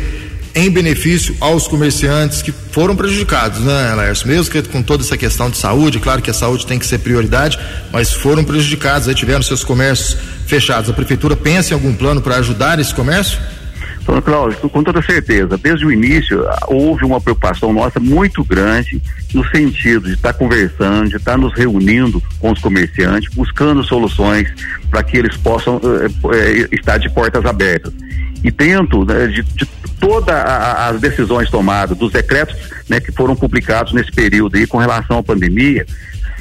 em 0.54 0.70
benefício 0.70 1.34
aos 1.40 1.66
comerciantes 1.66 2.42
que 2.42 2.52
foram 2.52 2.94
prejudicados, 2.94 3.60
né, 3.60 3.94
Laércio? 3.94 4.28
Mesmo 4.28 4.52
que 4.52 4.60
com 4.62 4.82
toda 4.82 5.02
essa 5.02 5.16
questão 5.16 5.48
de 5.48 5.56
saúde, 5.56 5.98
claro 5.98 6.20
que 6.20 6.30
a 6.30 6.34
saúde 6.34 6.66
tem 6.66 6.78
que 6.78 6.84
ser 6.84 6.98
prioridade, 6.98 7.58
mas 7.90 8.12
foram 8.12 8.44
prejudicados, 8.44 9.08
aí 9.08 9.14
tiveram 9.14 9.42
seus 9.42 9.64
comércios 9.64 10.18
fechados. 10.46 10.90
A 10.90 10.92
prefeitura 10.92 11.34
pensa 11.34 11.70
em 11.70 11.74
algum 11.74 11.94
plano 11.94 12.20
para 12.20 12.36
ajudar 12.36 12.78
esse 12.78 12.94
comércio? 12.94 13.38
Então, 14.02 14.20
Cláudio, 14.20 14.68
com 14.68 14.82
toda 14.82 15.00
certeza, 15.00 15.56
desde 15.56 15.86
o 15.86 15.92
início 15.92 16.44
houve 16.66 17.04
uma 17.04 17.20
preocupação 17.20 17.72
nossa 17.72 18.00
muito 18.00 18.44
grande 18.44 19.00
no 19.32 19.46
sentido 19.48 20.08
de 20.08 20.14
estar 20.14 20.32
conversando, 20.32 21.08
de 21.08 21.16
estar 21.16 21.38
nos 21.38 21.54
reunindo 21.54 22.20
com 22.40 22.50
os 22.50 22.60
comerciantes, 22.60 23.32
buscando 23.32 23.82
soluções 23.84 24.52
para 24.90 25.04
que 25.04 25.16
eles 25.16 25.36
possam 25.36 25.80
eh, 25.84 26.08
eh, 26.34 26.68
estar 26.72 26.98
de 26.98 27.08
portas 27.10 27.44
abertas. 27.46 27.92
E 28.42 28.50
dentro 28.50 29.04
né, 29.04 29.28
de, 29.28 29.42
de 29.42 29.66
todas 30.00 30.34
as 30.34 31.00
decisões 31.00 31.48
tomadas, 31.48 31.96
dos 31.96 32.10
decretos 32.10 32.56
né, 32.88 32.98
que 32.98 33.12
foram 33.12 33.36
publicados 33.36 33.92
nesse 33.92 34.10
período 34.10 34.56
aí 34.56 34.66
com 34.66 34.78
relação 34.78 35.18
à 35.18 35.22
pandemia, 35.22 35.86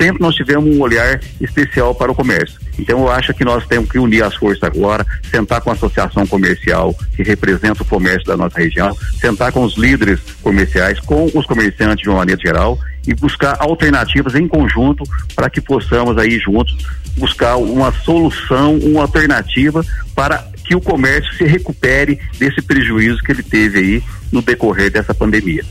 sempre 0.02 0.20
nós 0.20 0.34
tivemos 0.34 0.76
um 0.76 0.82
olhar 0.82 1.20
especial 1.40 1.94
para 1.94 2.12
o 2.12 2.16
comércio. 2.16 2.60
Então 2.80 3.02
eu 3.02 3.12
acho 3.12 3.32
que 3.36 3.46
nós 3.46 3.68
temos 3.68 3.92
que 3.92 4.00
unir 4.00 4.24
as 4.24 4.34
forças 4.36 4.64
agora, 4.64 5.06
sentar 5.30 5.62
com 5.62 5.70
a 5.70 5.74
associação 5.74 6.26
comercial 6.26 6.96
que 7.16 7.22
representa 7.22 7.84
o 7.84 7.86
comércio 7.86 8.26
da 8.26 8.36
nossa 8.36 8.60
região, 8.60 8.98
sentar 9.20 9.52
com 9.52 9.64
os 9.64 9.78
líderes 9.78 10.20
comerciais, 10.42 11.00
com 11.02 11.30
os 11.36 11.46
comerciantes 11.46 12.02
de 12.02 12.10
uma 12.10 12.18
maneira 12.18 12.42
geral 12.42 12.80
e 13.08 13.14
buscar 13.14 13.58
alternativas 13.60 14.34
em 14.34 14.48
conjunto 14.48 15.04
para 15.36 15.50
que 15.50 15.62
possamos 15.62 16.18
aí 16.18 16.40
juntos 16.40 16.76
buscar 17.18 17.58
uma 17.58 17.92
solução, 17.92 18.78
uma 18.78 19.02
alternativa 19.02 19.86
para 20.16 20.48
que 20.66 20.76
o 20.76 20.82
comércio 20.82 21.32
se 21.36 21.44
recupere 21.44 22.20
desse 22.40 22.62
prejuízo 22.62 23.22
que 23.22 23.32
ele 23.32 23.44
teve 23.44 23.80
aí 23.80 24.04
no 24.32 24.42
decorrer 24.42 24.90
dessa 24.90 25.14
pandemia 25.14 25.64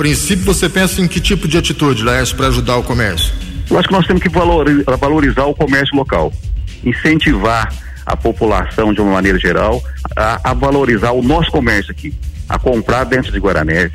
princípio, 0.00 0.46
você 0.46 0.66
pensa 0.66 1.02
em 1.02 1.06
que 1.06 1.20
tipo 1.20 1.46
de 1.46 1.58
atitude, 1.58 2.02
Laércio, 2.02 2.34
para 2.34 2.46
ajudar 2.46 2.78
o 2.78 2.82
comércio? 2.82 3.34
Eu 3.68 3.78
acho 3.78 3.86
que 3.86 3.92
nós 3.92 4.06
temos 4.06 4.22
que 4.22 4.30
valorizar, 4.30 5.44
o 5.44 5.54
comércio 5.54 5.94
local, 5.94 6.32
incentivar 6.82 7.70
a 8.06 8.16
população 8.16 8.94
de 8.94 9.02
uma 9.02 9.12
maneira 9.12 9.38
geral 9.38 9.84
a, 10.16 10.52
a, 10.52 10.54
valorizar 10.54 11.10
o 11.10 11.22
nosso 11.22 11.50
comércio 11.50 11.92
aqui, 11.92 12.14
a 12.48 12.58
comprar 12.58 13.04
dentro 13.04 13.30
de 13.30 13.38
Guaranese, 13.38 13.92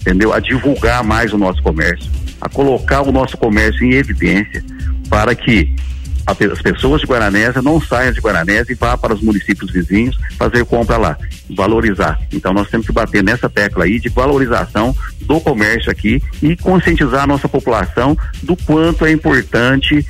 entendeu? 0.00 0.32
A 0.32 0.40
divulgar 0.40 1.04
mais 1.04 1.34
o 1.34 1.38
nosso 1.38 1.62
comércio, 1.62 2.10
a 2.40 2.48
colocar 2.48 3.02
o 3.02 3.12
nosso 3.12 3.36
comércio 3.36 3.84
em 3.84 3.92
evidência 3.92 4.64
para 5.10 5.34
que 5.34 5.76
as 6.26 6.62
pessoas 6.62 7.00
de 7.00 7.06
Guaranésia 7.06 7.60
não 7.60 7.80
saiam 7.80 8.12
de 8.12 8.20
Guaranésia 8.20 8.72
e 8.72 8.76
vá 8.76 8.96
para 8.96 9.14
os 9.14 9.20
municípios 9.20 9.70
vizinhos 9.70 10.16
fazer 10.38 10.64
compra 10.64 10.96
lá, 10.96 11.18
valorizar. 11.50 12.18
Então 12.32 12.52
nós 12.52 12.68
temos 12.68 12.86
que 12.86 12.92
bater 12.92 13.22
nessa 13.22 13.48
tecla 13.48 13.84
aí 13.84 13.98
de 13.98 14.08
valorização 14.08 14.94
do 15.20 15.40
comércio 15.40 15.90
aqui 15.90 16.22
e 16.40 16.56
conscientizar 16.56 17.24
a 17.24 17.26
nossa 17.26 17.48
população 17.48 18.16
do 18.42 18.56
quanto 18.56 19.04
é 19.04 19.10
importante 19.10 20.06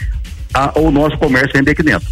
a, 0.52 0.78
o 0.78 0.90
nosso 0.90 1.16
comércio 1.18 1.52
vender 1.54 1.70
aqui 1.72 1.82
dentro. 1.82 2.08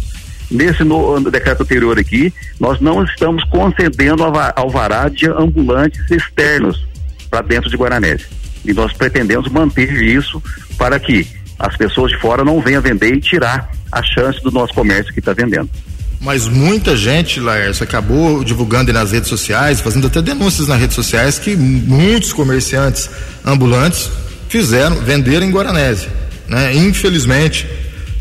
Nesse 0.49 0.83
no, 0.83 1.19
no 1.19 1.31
decreto 1.31 1.63
anterior 1.63 1.97
aqui, 1.97 2.33
nós 2.59 2.81
não 2.81 3.03
estamos 3.03 3.43
concedendo 3.45 4.23
alvará 4.55 5.07
de 5.07 5.27
ambulantes 5.27 6.09
externos 6.11 6.85
para 7.29 7.41
dentro 7.41 7.69
de 7.69 7.77
Guaranésia. 7.77 8.27
E 8.65 8.73
nós 8.73 8.91
pretendemos 8.91 9.49
manter 9.49 9.91
isso 10.03 10.43
para 10.77 10.99
que 10.99 11.25
as 11.61 11.77
pessoas 11.77 12.11
de 12.11 12.19
fora 12.19 12.43
não 12.43 12.59
venham 12.59 12.81
vender 12.81 13.13
e 13.13 13.21
tirar 13.21 13.71
a 13.91 14.01
chance 14.01 14.41
do 14.41 14.51
nosso 14.51 14.73
comércio 14.73 15.13
que 15.13 15.19
está 15.19 15.33
vendendo. 15.33 15.69
Mas 16.19 16.47
muita 16.47 16.95
gente, 16.95 17.39
Laércio, 17.39 17.83
acabou 17.83 18.43
divulgando 18.43 18.93
nas 18.93 19.11
redes 19.11 19.27
sociais, 19.27 19.81
fazendo 19.81 20.07
até 20.07 20.21
denúncias 20.21 20.67
nas 20.67 20.79
redes 20.79 20.95
sociais, 20.95 21.39
que 21.39 21.55
muitos 21.55 22.31
comerciantes 22.31 23.09
ambulantes 23.43 24.09
fizeram, 24.47 24.97
venderam 24.97 25.45
em 25.45 25.51
Guaranese. 25.51 26.07
Né? 26.47 26.75
Infelizmente, 26.75 27.67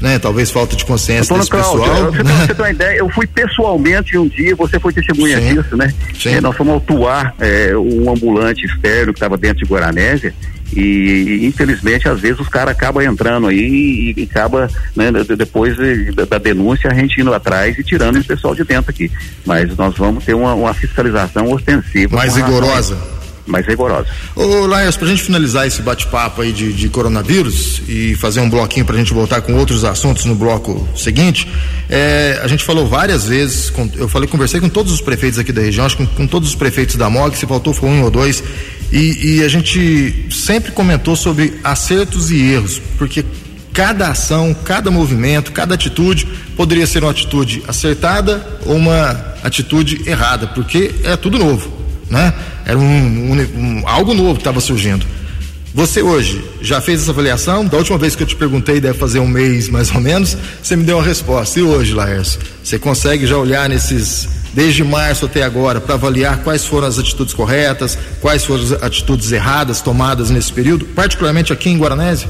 né? 0.01 0.19
Talvez 0.19 0.51
falta 0.51 0.75
de 0.75 0.85
consciência 0.85 1.37
desse 1.37 1.51
Cláudio, 1.51 1.83
pessoal. 1.83 2.13
Você, 2.13 2.23
né? 2.23 2.47
você 2.47 2.55
tem 2.55 2.65
uma 2.65 2.71
ideia, 2.71 2.99
eu 2.99 3.11
fui 3.11 3.27
pessoalmente 3.27 4.17
um 4.17 4.27
dia, 4.27 4.57
você 4.57 4.81
foi 4.81 4.93
testemunha 4.93 5.39
Sim. 5.39 5.55
disso, 5.55 5.77
né? 5.77 5.93
Sim. 6.19 6.31
É, 6.31 6.41
nós 6.41 6.57
fomos 6.57 6.75
autuar 6.75 7.35
é, 7.39 7.77
um 7.77 8.11
ambulante 8.11 8.65
externo 8.65 9.13
que 9.13 9.19
estava 9.19 9.37
dentro 9.37 9.59
de 9.63 9.71
Guaranésia 9.71 10.35
e, 10.75 11.47
infelizmente 11.47 12.09
às 12.09 12.21
vezes 12.21 12.41
os 12.41 12.49
caras 12.49 12.75
acabam 12.75 13.03
entrando 13.03 13.49
aí 13.49 14.15
e, 14.17 14.21
e 14.21 14.23
acaba, 14.25 14.69
né, 14.95 15.11
depois 15.37 15.77
da, 16.15 16.25
da, 16.25 16.39
denúncia 16.39 16.91
a 16.91 16.95
gente 16.95 17.21
indo 17.21 17.33
atrás 17.33 17.79
e 17.79 17.85
tirando 17.85 18.17
esse 18.17 18.27
pessoal 18.27 18.55
de 18.55 18.65
dentro 18.65 18.91
aqui. 18.91 19.11
Mas 19.45 19.77
nós 19.77 19.97
vamos 19.97 20.25
ter 20.25 20.35
uma, 20.35 20.55
uma 20.55 20.75
fiscalização 20.75 21.51
ostensiva. 21.51 22.17
Mais 22.17 22.37
rigorosa 22.37 22.97
mais 23.51 23.67
rigorosa. 23.67 24.07
Ô 24.37 24.67
Laias, 24.67 24.97
para 24.97 25.07
a 25.07 25.11
gente 25.11 25.23
finalizar 25.23 25.67
esse 25.67 25.83
bate-papo 25.83 26.41
aí 26.41 26.53
de, 26.53 26.73
de, 26.73 26.89
coronavírus 26.89 27.83
e 27.89 28.15
fazer 28.15 28.41
um 28.41 28.49
bloquinho 28.49 28.87
para 28.87 28.95
a 28.95 28.99
gente 28.99 29.13
voltar 29.13 29.41
com 29.43 29.55
outros 29.55 29.85
assuntos 29.85 30.25
no 30.25 30.35
bloco 30.35 30.89
seguinte, 30.97 31.49
é, 31.89 32.41
a 32.43 32.47
gente 32.47 32.65
falou 32.65 32.87
várias 32.87 33.27
vezes, 33.27 33.69
com, 33.69 33.91
eu 33.97 34.09
falei, 34.09 34.29
conversei 34.29 34.61
com 34.61 34.69
todos 34.69 34.93
os 34.93 35.01
prefeitos 35.01 35.39
aqui 35.39 35.53
da 35.53 35.61
região, 35.61 35.85
acho 35.85 35.97
que 35.97 36.07
com, 36.07 36.15
com 36.15 36.27
todos 36.27 36.51
os 36.51 36.55
prefeitos 36.55 36.97
da 36.97 37.11
MOG, 37.11 37.37
se 37.37 37.47
faltou 37.47 37.73
foi 37.73 37.89
um 37.89 38.03
ou 38.05 38.11
dois, 38.11 38.43
e, 38.93 39.37
e 39.37 39.45
a 39.45 39.49
gente 39.49 40.27
sempre 40.31 40.73
comentou 40.73 41.17
sobre 41.17 41.59
acertos 41.63 42.31
e 42.31 42.41
erros, 42.41 42.81
porque 42.99 43.25
cada 43.73 44.09
ação, 44.09 44.55
cada 44.65 44.91
movimento, 44.91 45.53
cada 45.53 45.75
atitude 45.75 46.27
poderia 46.57 46.87
ser 46.87 47.03
uma 47.05 47.13
atitude 47.13 47.63
acertada 47.69 48.45
ou 48.67 48.77
uma 48.77 49.11
atitude 49.43 50.03
errada, 50.09 50.47
porque 50.49 50.93
é 51.05 51.17
tudo 51.17 51.39
novo 51.39 51.81
né? 52.11 52.35
Era 52.67 52.77
um, 52.77 52.83
um, 52.83 53.81
um 53.81 53.89
algo 53.89 54.13
novo 54.13 54.35
que 54.35 54.41
estava 54.41 54.61
surgindo. 54.61 55.07
Você 55.73 56.03
hoje 56.03 56.45
já 56.61 56.81
fez 56.81 57.03
essa 57.03 57.13
avaliação? 57.13 57.65
Da 57.65 57.79
última 57.79 57.97
vez 57.97 58.17
que 58.17 58.25
eu 58.25 58.27
te 58.27 58.35
perguntei, 58.35 58.81
deve 58.81 58.99
fazer 58.99 59.21
um 59.21 59.29
mês 59.29 59.69
mais 59.69 59.95
ou 59.95 60.01
menos, 60.01 60.37
você 60.61 60.75
me 60.75 60.83
deu 60.83 60.97
uma 60.97 61.05
resposta. 61.05 61.61
E 61.61 61.63
hoje, 61.63 61.95
Laércio, 61.95 62.41
você 62.63 62.77
consegue 62.77 63.25
já 63.25 63.39
olhar 63.39 63.69
nesses, 63.69 64.29
desde 64.53 64.83
março 64.85 65.27
até 65.27 65.43
agora, 65.43 65.81
para 65.81 65.95
avaliar 65.95 66.43
quais 66.43 66.65
foram 66.67 66.87
as 66.87 66.99
atitudes 66.99 67.35
corretas, 67.35 67.99
quais 68.21 68.45
foram 68.45 68.63
as 68.63 68.73
atitudes 68.73 69.33
erradas 69.33 69.81
tomadas 69.81 70.31
nesse 70.31 70.53
período, 70.53 70.85
particularmente 70.87 71.53
aqui 71.53 71.71
em 71.71 71.79
Guaranese? 71.79 72.27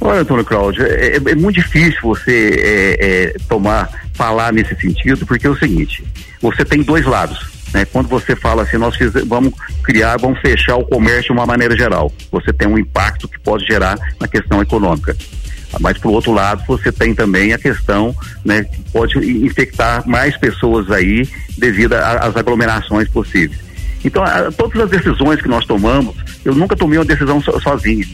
Olha, 0.00 0.20
Antônio 0.20 0.44
Cláudio, 0.44 0.84
é, 0.84 1.16
é, 1.16 1.16
é 1.16 1.34
muito 1.34 1.56
difícil 1.56 2.00
você 2.02 2.54
é, 2.58 3.06
é, 3.06 3.36
tomar, 3.48 3.90
falar 4.12 4.52
nesse 4.52 4.74
sentido, 4.76 5.24
porque 5.26 5.46
é 5.46 5.50
o 5.50 5.58
seguinte, 5.58 6.04
você 6.40 6.64
tem 6.64 6.82
dois 6.82 7.06
lados 7.06 7.54
né? 7.74 7.84
Quando 7.84 8.08
você 8.08 8.36
fala 8.36 8.62
assim, 8.62 8.78
nós 8.78 8.94
fiz, 8.96 9.12
vamos 9.26 9.52
criar, 9.82 10.16
vamos 10.16 10.40
fechar 10.40 10.76
o 10.76 10.84
comércio 10.84 11.24
de 11.24 11.32
uma 11.32 11.44
maneira 11.44 11.76
geral, 11.76 12.10
você 12.30 12.52
tem 12.52 12.68
um 12.68 12.78
impacto 12.78 13.28
que 13.28 13.38
pode 13.40 13.66
gerar 13.66 13.98
na 14.18 14.28
questão 14.28 14.62
econômica. 14.62 15.14
Mas, 15.80 15.98
por 15.98 16.10
outro 16.10 16.32
lado, 16.32 16.62
você 16.66 16.90
tem 16.90 17.14
também 17.14 17.52
a 17.52 17.58
questão 17.58 18.14
né, 18.44 18.64
que 18.64 18.82
pode 18.92 19.18
infectar 19.18 20.06
mais 20.08 20.36
pessoas 20.36 20.90
aí 20.90 21.28
devido 21.58 21.94
às 21.94 22.36
aglomerações 22.36 23.08
possíveis. 23.08 23.60
Então, 24.04 24.22
a, 24.22 24.50
todas 24.52 24.82
as 24.82 24.90
decisões 24.90 25.40
que 25.40 25.48
nós 25.48 25.64
tomamos, 25.64 26.14
eu 26.44 26.54
nunca 26.54 26.76
tomei 26.76 26.98
uma 26.98 27.04
decisão 27.04 27.40
so, 27.40 27.58
sozinho 27.60 28.06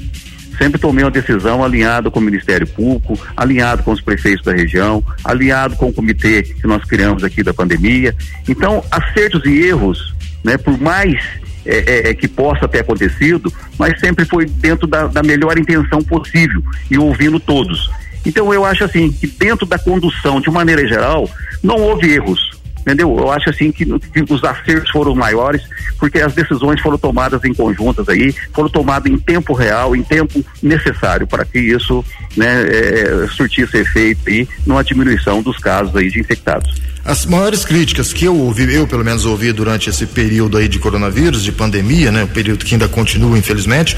sempre 0.60 0.78
tomei 0.78 1.02
uma 1.02 1.10
decisão 1.10 1.64
alinhado 1.64 2.10
com 2.10 2.20
o 2.20 2.22
Ministério 2.22 2.66
Público, 2.66 3.18
alinhado 3.34 3.82
com 3.82 3.92
os 3.92 4.00
prefeitos 4.02 4.44
da 4.44 4.52
região, 4.52 5.02
alinhado 5.24 5.74
com 5.74 5.88
o 5.88 5.92
comitê 5.92 6.42
que 6.42 6.66
nós 6.66 6.84
criamos 6.84 7.24
aqui 7.24 7.42
da 7.42 7.54
pandemia. 7.54 8.14
Então, 8.46 8.84
acertos 8.90 9.42
e 9.46 9.62
erros, 9.62 10.14
né, 10.44 10.58
por 10.58 10.78
mais 10.78 11.18
é, 11.64 11.78
é, 11.78 12.10
é, 12.10 12.14
que 12.14 12.26
possa 12.28 12.66
ter 12.66 12.80
acontecido, 12.80 13.52
mas 13.78 13.98
sempre 14.00 14.24
foi 14.24 14.46
dentro 14.46 14.86
da, 14.86 15.06
da 15.06 15.22
melhor 15.22 15.58
intenção 15.58 16.02
possível 16.02 16.62
e 16.90 16.98
ouvindo 16.98 17.38
todos. 17.38 17.90
Então 18.24 18.52
eu 18.52 18.64
acho 18.64 18.84
assim 18.84 19.10
que 19.10 19.26
dentro 19.26 19.66
da 19.66 19.78
condução, 19.78 20.40
de 20.40 20.50
maneira 20.50 20.86
geral, 20.86 21.28
não 21.62 21.76
houve 21.76 22.12
erros 22.12 22.60
entendeu? 22.80 23.16
Eu 23.18 23.30
acho 23.30 23.50
assim 23.50 23.70
que, 23.70 23.84
que, 23.84 24.32
os 24.32 24.42
acertos 24.42 24.90
foram 24.90 25.14
maiores, 25.14 25.62
porque 25.98 26.18
as 26.18 26.32
decisões 26.32 26.80
foram 26.80 26.98
tomadas 26.98 27.44
em 27.44 27.54
conjuntas 27.54 28.08
aí, 28.08 28.34
foram 28.52 28.68
tomadas 28.68 29.10
em 29.10 29.18
tempo 29.18 29.52
real, 29.52 29.94
em 29.94 30.02
tempo 30.02 30.44
necessário 30.62 31.26
para 31.26 31.44
que 31.44 31.58
isso, 31.58 32.04
né, 32.36 32.62
é, 32.62 33.26
surtisse 33.28 33.76
efeito 33.76 34.20
aí 34.26 34.48
numa 34.66 34.82
diminuição 34.82 35.42
dos 35.42 35.58
casos 35.58 35.94
aí 35.94 36.10
de 36.10 36.20
infectados. 36.20 36.89
As 37.04 37.24
maiores 37.24 37.64
críticas 37.64 38.12
que 38.12 38.24
eu 38.24 38.36
ouvi, 38.36 38.74
eu 38.74 38.86
pelo 38.86 39.04
menos 39.04 39.24
ouvi 39.24 39.52
durante 39.52 39.88
esse 39.88 40.06
período 40.06 40.58
aí 40.58 40.68
de 40.68 40.78
coronavírus, 40.78 41.42
de 41.42 41.50
pandemia, 41.50 42.12
né, 42.12 42.24
o 42.24 42.28
período 42.28 42.64
que 42.64 42.74
ainda 42.74 42.88
continua, 42.88 43.38
infelizmente, 43.38 43.96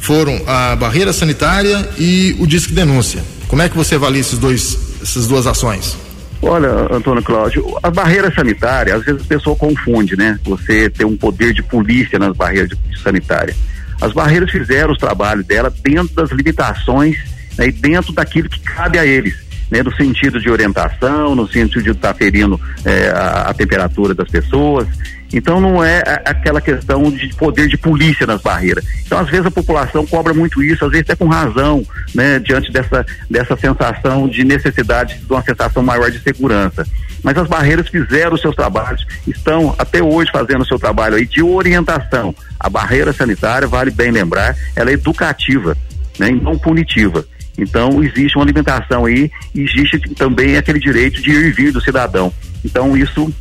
foram 0.00 0.40
a 0.46 0.76
barreira 0.76 1.12
sanitária 1.12 1.88
e 1.98 2.36
o 2.38 2.46
disque 2.46 2.72
denúncia. 2.72 3.22
Como 3.48 3.62
é 3.62 3.68
que 3.68 3.76
você 3.76 3.94
avalia 3.94 4.20
esses 4.20 4.38
dois, 4.38 4.78
essas 5.02 5.26
duas 5.26 5.46
ações? 5.46 5.96
Olha, 6.42 6.70
Antônio 6.90 7.22
Cláudio, 7.22 7.78
a 7.82 7.90
barreira 7.90 8.32
sanitária, 8.34 8.96
às 8.96 9.04
vezes 9.04 9.22
a 9.22 9.26
pessoa 9.26 9.54
confunde, 9.54 10.16
né? 10.16 10.38
Você 10.44 10.90
tem 10.90 11.06
um 11.06 11.16
poder 11.16 11.54
de 11.54 11.62
polícia 11.62 12.18
nas 12.18 12.36
barreiras 12.36 12.68
de, 12.70 13.00
sanitárias. 13.00 13.56
As 14.00 14.12
barreiras 14.12 14.50
fizeram 14.50 14.92
os 14.92 14.98
trabalhos 14.98 15.46
dela 15.46 15.72
dentro 15.82 16.12
das 16.16 16.30
limitações 16.32 17.16
né, 17.56 17.68
e 17.68 17.72
dentro 17.72 18.12
daquilo 18.12 18.48
que 18.48 18.58
cabe 18.58 18.98
a 18.98 19.06
eles. 19.06 19.36
Né, 19.72 19.82
no 19.82 19.90
sentido 19.96 20.38
de 20.38 20.50
orientação, 20.50 21.34
no 21.34 21.48
sentido 21.48 21.82
de 21.82 21.90
estar 21.92 22.12
tá 22.12 22.14
ferindo 22.14 22.60
é, 22.84 23.08
a, 23.08 23.48
a, 23.48 23.54
temperatura 23.54 24.12
das 24.12 24.28
pessoas. 24.28 24.86
Então 25.32 25.62
não 25.62 25.82
é 25.82 26.02
aquela 26.26 26.60
questão 26.60 27.10
de 27.10 27.34
poder 27.34 27.68
de 27.68 27.78
polícia 27.78 28.26
nas 28.26 28.42
barreiras. 28.42 28.84
Então 29.06 29.18
às 29.18 29.30
vezes 29.30 29.46
a 29.46 29.50
população 29.50 30.06
cobra 30.06 30.34
muito 30.34 30.62
isso, 30.62 30.84
às 30.84 30.90
vezes 30.90 31.06
até 31.08 31.16
com 31.16 31.26
razão, 31.26 31.82
né, 32.14 32.38
diante 32.38 32.70
dessa, 32.70 33.06
dessa 33.30 33.56
sensação 33.56 34.28
de 34.28 34.44
necessidade 34.44 35.18
de 35.20 35.32
uma 35.32 35.40
sensação 35.40 35.82
maior 35.82 36.10
de 36.10 36.20
segurança. 36.20 36.86
Mas 37.22 37.38
as 37.38 37.48
barreiras 37.48 37.88
fizeram 37.88 38.34
os 38.34 38.42
seus 38.42 38.54
trabalhos, 38.54 39.06
estão 39.26 39.74
até 39.78 40.02
hoje 40.02 40.30
fazendo 40.30 40.60
o 40.60 40.66
seu 40.66 40.78
trabalho 40.78 41.16
aí 41.16 41.24
de 41.24 41.42
orientação. 41.42 42.34
A 42.60 42.68
barreira 42.68 43.10
sanitária, 43.10 43.66
vale 43.66 43.90
bem 43.90 44.10
lembrar, 44.10 44.54
ela 44.76 44.90
é 44.90 44.92
educativa, 44.92 45.74
né, 46.18 46.28
e 46.28 46.38
não 46.38 46.58
punitiva. 46.58 47.24
Então 47.56 48.02
existe 48.02 48.36
uma 48.36 48.44
alimentação 48.44 49.04
aí, 49.04 49.30
existe 49.54 49.98
também 50.14 50.56
aquele 50.56 50.78
direito 50.78 51.20
de 51.22 51.30
ir 51.30 51.46
e 51.46 51.52
vir 51.52 51.72
do 51.72 51.80
cidadão. 51.80 52.32
Então 52.64 52.96
isso 52.96 53.32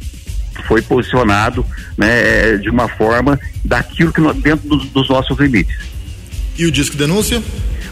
foi 0.67 0.81
posicionado 0.81 1.65
né, 1.97 2.57
de 2.57 2.69
uma 2.69 2.87
forma 2.87 3.39
daquilo 3.63 4.11
que 4.11 4.21
nós, 4.21 4.35
dentro 4.37 4.67
dos, 4.67 4.85
dos 4.89 5.09
nossos 5.09 5.37
limites. 5.39 5.75
E 6.57 6.65
o 6.65 6.71
disco 6.71 6.97
denúncia? 6.97 7.41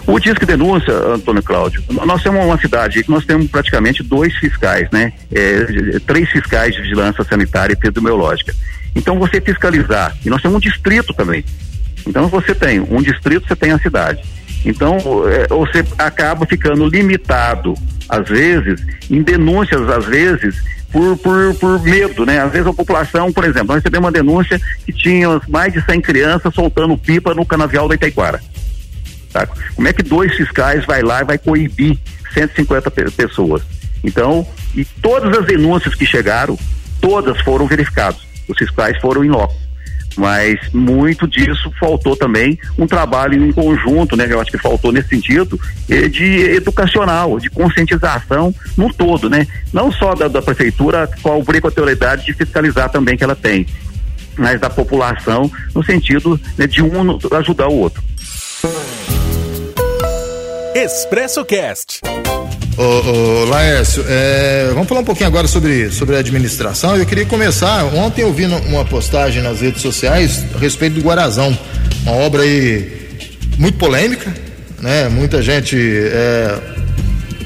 O 0.05 0.19
disco 0.19 0.45
denúncia, 0.45 0.93
Antônio 0.93 1.43
Cláudio, 1.43 1.83
nós 1.89 2.23
temos 2.23 2.43
uma 2.43 2.59
cidade 2.59 3.03
que 3.03 3.11
nós 3.11 3.25
temos 3.25 3.47
praticamente 3.47 4.01
dois 4.01 4.35
fiscais, 4.37 4.89
né? 4.91 5.13
É, 5.31 5.99
três 6.05 6.29
fiscais 6.29 6.73
de 6.73 6.81
vigilância 6.81 7.23
sanitária 7.23 7.73
e 7.73 7.77
epidemiológica. 7.77 8.53
Então 8.95 9.19
você 9.19 9.39
fiscalizar, 9.39 10.15
e 10.25 10.29
nós 10.29 10.41
temos 10.41 10.57
um 10.57 10.59
distrito 10.59 11.13
também. 11.13 11.43
Então 12.07 12.27
você 12.27 12.55
tem 12.55 12.79
um 12.79 13.01
distrito, 13.01 13.47
você 13.47 13.55
tem 13.55 13.71
a 13.71 13.79
cidade. 13.79 14.21
Então 14.65 14.97
é, 15.27 15.47
você 15.47 15.85
acaba 15.97 16.45
ficando 16.45 16.87
limitado, 16.87 17.73
às 18.07 18.27
vezes, 18.27 18.81
em 19.09 19.21
denúncias, 19.21 19.87
às 19.89 20.05
vezes, 20.05 20.61
por, 20.91 21.17
por, 21.17 21.55
por 21.55 21.81
medo, 21.81 22.25
né? 22.25 22.39
Às 22.39 22.51
vezes 22.51 22.67
a 22.67 22.73
população, 22.73 23.31
por 23.31 23.43
exemplo, 23.43 23.67
nós 23.67 23.77
recebemos 23.77 24.05
uma 24.05 24.11
denúncia 24.11 24.59
que 24.85 24.91
tinha 24.91 25.39
mais 25.47 25.71
de 25.71 25.81
100 25.81 26.01
crianças 26.01 26.53
soltando 26.53 26.97
pipa 26.97 27.33
no 27.33 27.45
canavial 27.45 27.87
da 27.87 27.95
Itaiquara. 27.95 28.41
Tá? 29.31 29.47
Como 29.75 29.87
é 29.87 29.93
que 29.93 30.01
dois 30.01 30.35
fiscais 30.35 30.85
vai 30.85 31.01
lá 31.03 31.21
e 31.21 31.25
vai 31.25 31.37
coibir 31.37 31.97
150 32.33 32.89
pessoas? 33.11 33.61
Então, 34.03 34.47
e 34.75 34.83
todas 34.83 35.37
as 35.37 35.45
denúncias 35.45 35.93
que 35.93 36.05
chegaram, 36.05 36.57
todas 36.99 37.39
foram 37.41 37.67
verificadas. 37.67 38.21
Os 38.47 38.57
fiscais 38.57 38.99
foram 38.99 39.23
em 39.23 39.29
loco 39.29 39.53
mas 40.17 40.57
muito 40.73 41.27
disso 41.27 41.71
faltou 41.79 42.15
também 42.15 42.59
um 42.77 42.87
trabalho 42.87 43.43
em 43.43 43.51
conjunto, 43.51 44.15
né? 44.15 44.27
Eu 44.29 44.39
acho 44.39 44.51
que 44.51 44.57
faltou 44.57 44.91
nesse 44.91 45.09
sentido 45.09 45.59
de 45.87 46.41
educacional, 46.55 47.39
de 47.39 47.49
conscientização 47.49 48.53
no 48.75 48.93
todo, 48.93 49.29
né? 49.29 49.47
Não 49.71 49.91
só 49.91 50.13
da, 50.13 50.27
da 50.27 50.41
prefeitura 50.41 51.09
com 51.21 51.31
a 51.31 51.35
obrigatoriedade 51.35 52.25
de 52.25 52.33
fiscalizar 52.33 52.89
também 52.89 53.17
que 53.17 53.23
ela 53.23 53.35
tem, 53.35 53.65
mas 54.37 54.59
da 54.59 54.69
população 54.69 55.51
no 55.73 55.83
sentido 55.83 56.39
né, 56.57 56.67
de 56.67 56.81
um 56.81 57.19
ajudar 57.37 57.67
o 57.67 57.75
outro. 57.75 58.03
Expresso 60.75 61.43
Cast. 61.45 62.01
Ô, 62.79 63.41
ô 63.41 63.43
Laércio, 63.43 64.05
é, 64.07 64.69
vamos 64.73 64.87
falar 64.87 65.01
um 65.01 65.03
pouquinho 65.03 65.27
agora 65.27 65.49
sobre, 65.49 65.91
sobre 65.91 66.15
a 66.15 66.19
administração. 66.19 66.95
Eu 66.95 67.05
queria 67.05 67.25
começar. 67.25 67.83
Ontem 67.93 68.21
eu 68.21 68.31
vi 68.31 68.45
uma 68.45 68.85
postagem 68.85 69.43
nas 69.43 69.59
redes 69.59 69.81
sociais 69.81 70.45
a 70.55 70.57
respeito 70.57 70.93
do 70.93 71.01
Guarazão. 71.01 71.57
Uma 72.03 72.13
obra 72.13 72.43
aí 72.43 72.89
muito 73.57 73.77
polêmica, 73.77 74.33
né? 74.79 75.09
Muita 75.09 75.41
gente 75.41 75.75
é, 75.77 76.57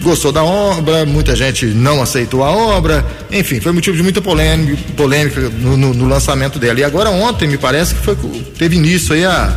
gostou 0.03 0.31
da 0.31 0.43
obra, 0.43 1.03
muita 1.03 1.35
gente 1.35 1.65
não 1.65 1.99
aceitou 1.99 2.43
a 2.43 2.51
obra. 2.51 3.03
Enfim, 3.31 3.59
foi 3.59 3.71
motivo 3.71 3.97
de 3.97 4.03
muita 4.03 4.21
polêmica, 4.21 4.77
polêmica 4.95 5.41
no, 5.49 5.75
no, 5.75 5.95
no 5.95 6.07
lançamento 6.07 6.59
dela. 6.59 6.79
E 6.79 6.83
agora 6.83 7.09
ontem, 7.09 7.47
me 7.47 7.57
parece 7.57 7.95
que 7.95 8.01
foi, 8.01 8.15
teve 8.55 8.75
início 8.75 9.15
aí 9.15 9.25
a, 9.25 9.51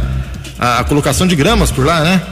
a, 0.58 0.78
a 0.78 0.84
colocação 0.84 1.26
de 1.26 1.36
gramas 1.36 1.70
por 1.70 1.84
lá, 1.84 2.02
né? 2.02 2.22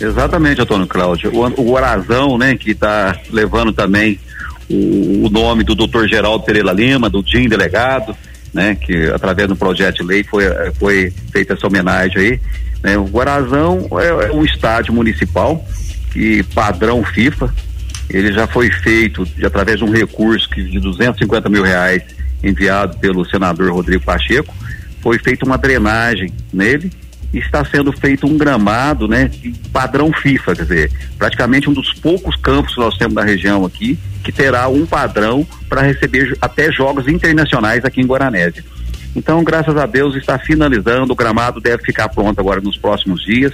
Exatamente, 0.00 0.60
Antônio 0.60 0.86
Cláudio. 0.86 1.32
O, 1.34 1.46
o 1.60 1.72
Guarazão, 1.72 2.38
né, 2.38 2.56
que 2.56 2.70
está 2.70 3.18
levando 3.30 3.72
também 3.72 4.18
o, 4.70 5.26
o, 5.26 5.30
nome 5.30 5.64
do 5.64 5.74
doutor 5.74 6.08
Geraldo 6.08 6.44
Pereira 6.44 6.72
Lima, 6.72 7.10
do 7.10 7.22
DIN 7.22 7.48
delegado, 7.48 8.16
né, 8.54 8.74
que 8.74 9.06
através 9.06 9.48
do 9.48 9.56
projeto 9.56 9.96
de 9.96 10.02
lei 10.04 10.22
foi, 10.22 10.44
foi 10.78 11.12
feita 11.32 11.54
essa 11.54 11.66
homenagem 11.66 12.18
aí. 12.18 12.40
Né, 12.82 12.96
o 12.96 13.04
Guarazão 13.04 13.88
é, 13.92 14.28
é 14.28 14.32
um 14.32 14.44
estádio 14.44 14.94
municipal 14.94 15.64
que 16.12 16.42
padrão 16.54 17.02
FIFA, 17.04 17.52
ele 18.08 18.32
já 18.32 18.46
foi 18.46 18.70
feito 18.70 19.24
de, 19.26 19.44
através 19.44 19.78
de 19.78 19.84
um 19.84 19.90
recurso 19.90 20.48
que, 20.48 20.62
de 20.62 20.78
250 20.78 21.48
mil 21.48 21.62
reais 21.62 22.02
enviado 22.42 22.96
pelo 22.98 23.28
senador 23.28 23.72
Rodrigo 23.72 24.04
Pacheco, 24.04 24.54
foi 25.02 25.18
feita 25.18 25.44
uma 25.44 25.58
drenagem 25.58 26.32
nele 26.52 26.90
está 27.32 27.64
sendo 27.64 27.92
feito 27.92 28.26
um 28.26 28.38
gramado, 28.38 29.06
né, 29.06 29.30
padrão 29.72 30.12
FIFA, 30.12 30.56
quer 30.56 30.62
dizer, 30.62 30.92
praticamente 31.18 31.68
um 31.68 31.72
dos 31.72 31.92
poucos 31.94 32.36
campos 32.36 32.74
que 32.74 32.80
nós 32.80 32.96
temos 32.96 33.14
na 33.14 33.22
região 33.22 33.64
aqui 33.64 33.98
que 34.24 34.32
terá 34.32 34.68
um 34.68 34.84
padrão 34.84 35.46
para 35.68 35.82
receber 35.82 36.36
até 36.40 36.70
jogos 36.70 37.08
internacionais 37.08 37.84
aqui 37.84 38.00
em 38.00 38.06
Guaranésia. 38.06 38.64
Então, 39.16 39.42
graças 39.42 39.76
a 39.76 39.86
Deus, 39.86 40.14
está 40.16 40.38
finalizando, 40.38 41.12
o 41.12 41.16
gramado 41.16 41.60
deve 41.60 41.82
ficar 41.82 42.08
pronto 42.08 42.38
agora 42.38 42.60
nos 42.60 42.76
próximos 42.76 43.24
dias. 43.24 43.52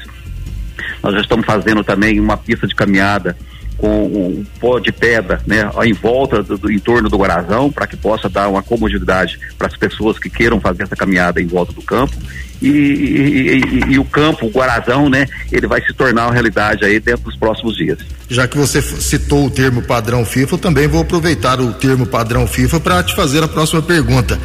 Nós 1.03 1.15
já 1.15 1.21
estamos 1.21 1.47
fazendo 1.47 1.85
também 1.85 2.19
uma 2.19 2.37
pista 2.37 2.67
de 2.67 2.75
caminhada 2.75 3.37
com 3.77 4.05
um 4.07 4.45
pó 4.61 4.79
de 4.79 4.93
pedra, 4.93 5.41
né, 5.47 5.71
em 5.85 5.93
volta 5.93 6.43
do, 6.43 6.57
do 6.57 6.73
entorno 6.73 7.09
do 7.09 7.17
Guarazão, 7.17 7.71
para 7.71 7.87
que 7.87 7.97
possa 7.97 8.29
dar 8.29 8.49
uma 8.49 8.63
comodidade 8.63 9.39
para 9.59 9.67
as 9.67 9.77
pessoas 9.77 10.19
que 10.19 10.31
queiram 10.31 10.61
fazer 10.61 10.85
essa 10.85 10.97
caminhada 10.97 11.41
em 11.41 11.47
volta 11.47 11.73
do 11.73 11.83
campo. 11.83 12.15
E, 12.63 12.69
e, 12.69 13.61
e, 13.61 13.93
e, 13.93 13.99
o 13.99 14.05
campo, 14.05 14.47
o 14.47 14.51
Guarazão, 14.51 15.09
né, 15.09 15.27
ele 15.53 15.67
vai 15.67 15.83
se 15.83 15.93
tornar 15.93 16.27
uma 16.27 16.33
realidade 16.33 16.85
aí 16.85 16.99
dentro 16.99 17.25
dos 17.25 17.37
próximos 17.37 17.77
dias. 17.77 17.99
Já 18.29 18.49
que 18.49 18.57
você 18.57 18.81
citou 18.81 19.47
o 19.47 19.51
termo 19.51 19.83
padrão 19.83 20.25
FIFA, 20.25 20.55
eu 20.55 20.59
também 20.59 20.89
vou 20.89 21.03
aproveitar 21.03 21.61
o 21.61 21.73
termo 21.75 22.07
padrão 22.07 22.47
FIFA 22.47 22.81
para 22.81 23.03
te 23.03 23.15
fazer 23.15 23.43
a 23.43 23.49
próxima 23.49 23.83
pergunta. 23.83 24.39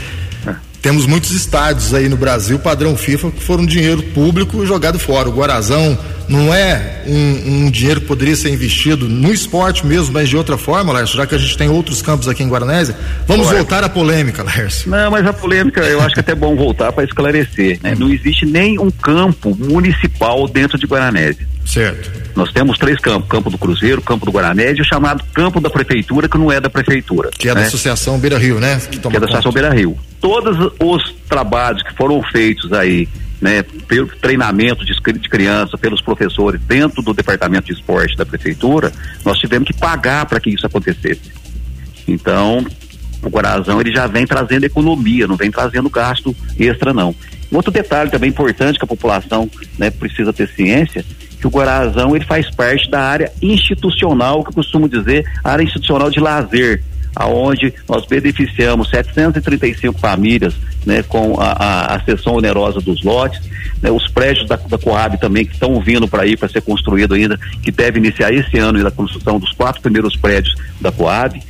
Temos 0.82 1.06
muitos 1.06 1.32
estádios 1.32 1.94
aí 1.94 2.08
no 2.08 2.16
Brasil, 2.16 2.58
padrão 2.58 2.96
FIFA, 2.96 3.32
que 3.32 3.44
foram 3.44 3.66
dinheiro 3.66 4.02
público 4.02 4.66
jogado 4.66 4.98
fora. 4.98 5.28
O 5.28 5.34
Guarazão 5.34 5.98
não 6.30 6.54
é 6.54 7.04
um, 7.06 7.66
um, 7.66 7.72
dinheiro 7.72 8.00
que 8.00 8.08
poderia 8.08 8.36
ser 8.36 8.50
investido 8.50 9.10
no 9.10 9.34
esporte 9.34 9.86
mesmo, 9.86 10.14
mas 10.14 10.30
de 10.30 10.38
outra 10.38 10.58
forma, 10.58 10.94
Lércio, 10.94 11.18
já 11.18 11.26
que 11.26 11.36
a 11.36 11.38
gente 11.38 11.58
tem 11.58 11.68
outros 11.68 12.02
campos 12.02 12.30
aqui 12.30 12.44
em 12.44 12.48
Guaranésia. 12.48 12.96
Vamos 13.28 13.48
Olha. 13.48 13.58
voltar 13.58 13.84
à 13.84 13.90
polêmica, 13.90 14.42
Lércio. 14.42 14.90
Não, 14.90 15.12
mas 15.12 15.26
a 15.26 15.34
polêmica 15.34 15.82
eu 15.82 16.00
acho 16.00 16.14
que 16.14 16.20
é 16.20 16.22
até 16.22 16.36
bom 16.36 16.56
voltar 16.56 16.94
para 16.94 17.04
esclarecer. 17.04 17.80
Né? 17.84 17.96
Não 17.98 18.10
existe 18.10 18.46
nem 18.46 18.80
um 18.80 18.90
campo 18.90 19.54
municipal 19.60 20.48
dentro 20.48 20.78
de 20.78 20.86
Guaranésia. 20.86 21.46
Certo. 21.66 22.10
Nós 22.36 22.52
temos 22.54 22.78
três 22.78 23.00
campos: 23.00 23.28
Campo 23.28 23.50
do 23.50 23.58
Cruzeiro, 23.58 24.02
Campo 24.02 24.26
do 24.26 24.32
Guaranésia 24.32 24.78
e 24.78 24.82
o 24.82 24.86
chamado 24.86 25.24
Campo 25.34 25.60
da 25.60 25.70
Prefeitura, 25.70 26.30
que 26.30 26.38
não 26.38 26.52
é 26.52 26.62
da 26.62 26.70
Prefeitura. 26.70 27.30
Que 27.38 27.50
é 27.50 27.54
né? 27.54 27.62
da 27.62 27.68
Associação 27.68 28.18
Beira 28.18 28.38
Rio, 28.38 28.60
né? 28.60 28.82
Que, 28.90 28.98
que 28.98 29.08
é 29.08 29.20
da 29.20 29.26
Associação 29.26 29.52
Beira 29.52 29.72
Rio 29.72 29.98
todos 30.22 30.69
os 30.80 31.16
trabalhos 31.28 31.82
que 31.84 31.94
foram 31.94 32.22
feitos 32.24 32.72
aí, 32.74 33.08
né, 33.42 33.64
pelo 33.88 34.08
treinamento 34.08 34.86
de, 34.86 34.94
de 34.94 35.30
criança, 35.30 35.78
pelos 35.78 36.02
professores 36.02 36.60
dentro 36.62 37.02
do 37.02 37.14
departamento 37.14 37.68
de 37.68 37.74
esporte 37.74 38.16
da 38.16 38.26
prefeitura, 38.26 38.92
nós 39.24 39.38
tivemos 39.38 39.68
que 39.68 39.74
pagar 39.74 40.26
para 40.26 40.40
que 40.40 40.50
isso 40.50 40.66
acontecesse. 40.66 41.32
Então, 42.08 42.66
o 43.24 43.30
Guarazão 43.30 43.80
ele 43.80 43.94
já 43.94 44.08
vem 44.08 44.26
trazendo 44.26 44.66
economia, 44.66 45.28
não 45.28 45.36
vem 45.36 45.52
trazendo 45.52 45.90
gasto 45.90 46.36
extra 46.58 46.94
não. 46.94 47.16
Outro 47.52 47.72
detalhe 47.72 48.12
também 48.12 48.30
importante 48.30 48.78
que 48.78 48.86
a 48.86 48.88
população 48.88 49.50
né, 49.78 49.90
precisa 49.90 50.32
ter 50.32 50.48
ciência, 50.50 51.04
que 51.40 51.48
o 51.48 51.50
Guarazão 51.50 52.16
ele 52.16 52.26
faz 52.26 52.50
parte 52.54 52.90
da 52.90 53.02
área 53.02 53.32
institucional, 53.42 54.44
que 54.44 54.50
eu 54.50 54.54
costumo 54.54 54.88
dizer, 54.88 55.26
área 55.44 55.64
institucional 55.64 56.10
de 56.10 56.20
lazer 56.20 56.84
aonde 57.16 57.74
nós 57.88 58.06
beneficiamos 58.06 58.90
735 58.90 60.00
famílias 60.00 60.54
né, 60.86 61.04
com 61.04 61.40
a, 61.40 61.52
a, 61.52 61.96
a 61.96 62.04
sessão 62.04 62.36
onerosa 62.36 62.80
dos 62.80 63.04
lotes, 63.04 63.42
né, 63.82 63.92
os 63.92 64.08
prédios 64.08 64.48
da, 64.48 64.56
da 64.56 64.78
Coab 64.78 65.20
também 65.20 65.46
que 65.46 65.54
estão 65.54 65.80
vindo 65.82 66.08
para 66.08 66.24
aí 66.24 66.38
para 66.38 66.50
ser 66.50 66.62
construído 66.62 67.14
ainda, 67.14 67.40
que 67.62 67.72
deve 67.72 68.00
iniciar 68.00 68.32
esse 68.34 68.58
ano 68.58 68.86
a 68.86 68.92
construção 68.92 69.40
dos 69.40 69.52
quatro 69.54 69.82
primeiros 69.82 70.16
prédios 70.16 70.56
da 70.80 70.92
Coab, 70.92 71.42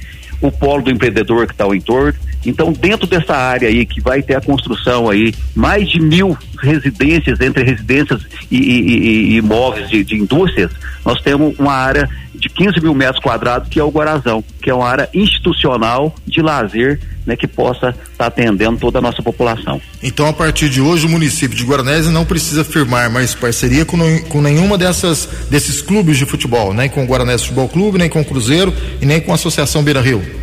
o 0.41 0.51
polo 0.51 0.83
do 0.83 0.91
empreendedor 0.91 1.45
que 1.45 1.53
está 1.53 1.65
ao 1.65 1.75
entorno. 1.75 2.13
Então, 2.45 2.71
dentro 2.71 3.05
dessa 3.05 3.35
área 3.35 3.67
aí 3.67 3.85
que 3.85 3.99
vai 3.99 4.21
ter 4.21 4.35
a 4.35 4.41
construção 4.41 5.09
aí, 5.09 5.33
mais 5.53 5.89
de 5.89 5.99
mil 5.99 6.37
residências 6.61 7.39
entre 7.41 7.63
residências 7.63 8.21
e, 8.49 8.57
e, 8.57 9.33
e 9.33 9.37
imóveis 9.37 9.89
de, 9.89 10.03
de 10.03 10.15
indústrias, 10.15 10.71
nós 11.05 11.21
temos 11.21 11.57
uma 11.59 11.73
área 11.73 12.09
de 12.39 12.49
15 12.49 12.81
mil 12.81 12.93
metros 12.93 13.21
quadrados, 13.21 13.69
que 13.69 13.79
é 13.79 13.83
o 13.83 13.89
Guarazão, 13.89 14.43
que 14.61 14.69
é 14.69 14.73
uma 14.73 14.87
área 14.87 15.09
institucional 15.13 16.15
de 16.25 16.41
lazer 16.41 16.99
né, 17.25 17.35
que 17.35 17.47
possa 17.47 17.89
estar 17.89 18.15
tá 18.17 18.25
atendendo 18.25 18.77
toda 18.79 18.99
a 18.99 19.01
nossa 19.01 19.21
população. 19.21 19.81
Então, 20.01 20.27
a 20.27 20.33
partir 20.33 20.69
de 20.69 20.81
hoje, 20.81 21.05
o 21.05 21.09
município 21.09 21.55
de 21.55 21.63
Guaranésia 21.63 22.11
não 22.11 22.25
precisa 22.25 22.63
firmar 22.63 23.11
mais 23.11 23.35
parceria 23.35 23.85
com, 23.85 23.97
com 24.23 24.41
nenhuma 24.41 24.77
dessas 24.77 25.27
desses 25.49 25.81
clubes 25.81 26.17
de 26.17 26.25
futebol, 26.25 26.73
nem 26.73 26.89
com 26.89 27.03
o 27.03 27.07
Guaranésia 27.07 27.47
Futebol 27.47 27.69
Clube, 27.69 27.97
nem 27.97 28.09
com 28.09 28.21
o 28.21 28.25
Cruzeiro 28.25 28.73
e 29.01 29.05
nem 29.05 29.19
com 29.19 29.31
a 29.31 29.35
Associação 29.35 29.83
Beira 29.83 30.01
Rio. 30.01 30.38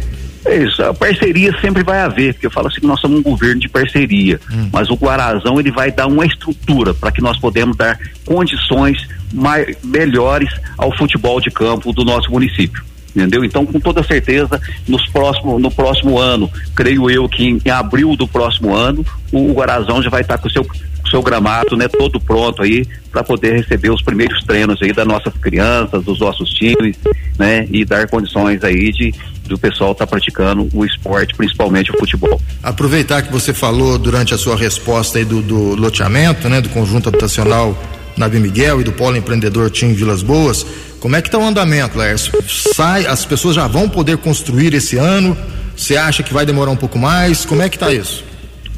É 0.47 0.63
isso, 0.63 0.81
a 0.83 0.95
parceria 0.95 1.53
sempre 1.61 1.83
vai 1.83 2.01
haver, 2.01 2.35
porque 2.35 2.47
eu 2.47 2.51
falo 2.51 2.69
assim 2.69 2.81
que 2.81 2.87
nós 2.87 3.01
somos 3.01 3.19
um 3.19 3.23
governo 3.23 3.61
de 3.61 3.69
parceria, 3.69 4.41
hum. 4.51 4.69
mas 4.73 4.89
o 4.89 4.95
Guarazão 4.95 5.59
ele 5.59 5.73
vai 5.73 5.91
dar 5.91 6.07
uma 6.07 6.25
estrutura 6.25 6.95
para 6.95 7.11
que 7.11 7.21
nós 7.21 7.37
podemos 7.39 7.77
dar 7.77 7.99
condições 8.25 9.09
mais, 9.35 9.77
melhores 9.83 10.49
ao 10.79 10.97
futebol 10.97 11.41
de 11.41 11.51
campo 11.51 11.93
do 11.93 12.05
nosso 12.05 12.31
município 12.31 12.85
entendeu? 13.17 13.43
Então, 13.43 13.65
com 13.65 13.81
toda 13.81 14.03
certeza, 14.03 14.61
nos 14.87 15.09
próximo, 15.09 15.59
no 15.59 15.71
próximo 15.71 16.19
ano, 16.19 16.51
creio 16.75 17.11
eu 17.11 17.27
que 17.27 17.45
em, 17.45 17.59
em 17.65 17.71
abril 17.71 18.15
do 18.15 18.29
próximo 18.29 18.75
ano, 18.75 19.05
o, 19.33 19.55
Guarazão 19.55 20.03
já 20.03 20.11
vai 20.11 20.21
estar 20.21 20.37
com 20.37 20.49
o 20.49 20.51
seu 20.51 20.67
seu 21.11 21.23
gramado, 21.23 21.77
né, 21.77 21.87
todo 21.87 22.21
pronto 22.21 22.63
aí 22.63 22.85
para 23.13 23.23
poder 23.23 23.53
receber 23.55 23.91
os 23.91 24.03
primeiros 24.03 24.43
treinos 24.45 24.83
aí 24.83 24.93
das 24.93 25.07
nossas 25.07 25.33
crianças, 25.35 26.05
dos 26.05 26.19
nossos 26.19 26.51
times, 26.51 26.97
né, 27.39 27.65
e 27.71 27.85
dar 27.85 28.09
condições 28.09 28.65
aí 28.65 28.91
de 28.91 29.15
do 29.47 29.59
pessoal 29.59 29.93
estar 29.93 30.07
tá 30.07 30.11
praticando 30.11 30.69
o 30.73 30.85
esporte, 30.85 31.35
principalmente 31.35 31.91
o 31.91 31.99
futebol. 31.99 32.41
Aproveitar 32.63 33.23
que 33.23 33.33
você 33.33 33.53
falou 33.53 33.99
durante 33.99 34.35
a 34.35 34.39
sua 34.39 34.57
resposta 34.57 35.19
aí 35.19 35.25
do, 35.25 35.43
do 35.43 35.75
loteamento, 35.75 36.49
né, 36.49 36.61
do 36.61 36.69
conjunto 36.69 37.09
habitacional 37.09 37.77
Nabi 38.17 38.41
Miguel 38.41 38.81
e 38.81 38.85
do 38.85 38.93
Polo 38.93 39.17
Empreendedor 39.17 39.71
Tim 39.71 39.93
Vilas 39.93 40.23
Boas, 40.23 40.67
como 41.01 41.15
é 41.15 41.23
que 41.23 41.29
está 41.29 41.39
o 41.39 41.45
andamento, 41.45 41.99
Lércio? 41.99 42.33
Sai, 42.49 43.07
as 43.07 43.25
pessoas 43.25 43.55
já 43.55 43.67
vão 43.67 43.89
poder 43.89 44.17
construir 44.17 44.75
esse 44.75 44.97
ano? 44.97 45.37
Você 45.77 45.97
acha 45.97 46.23
que 46.23 46.33
vai 46.33 46.47
demorar 46.47 46.71
um 46.71 46.77
pouco 46.77 46.99
mais? 46.99 47.45
Como 47.45 47.63
é 47.63 47.69
que 47.69 47.77
está 47.77 47.93
isso? 47.93 48.25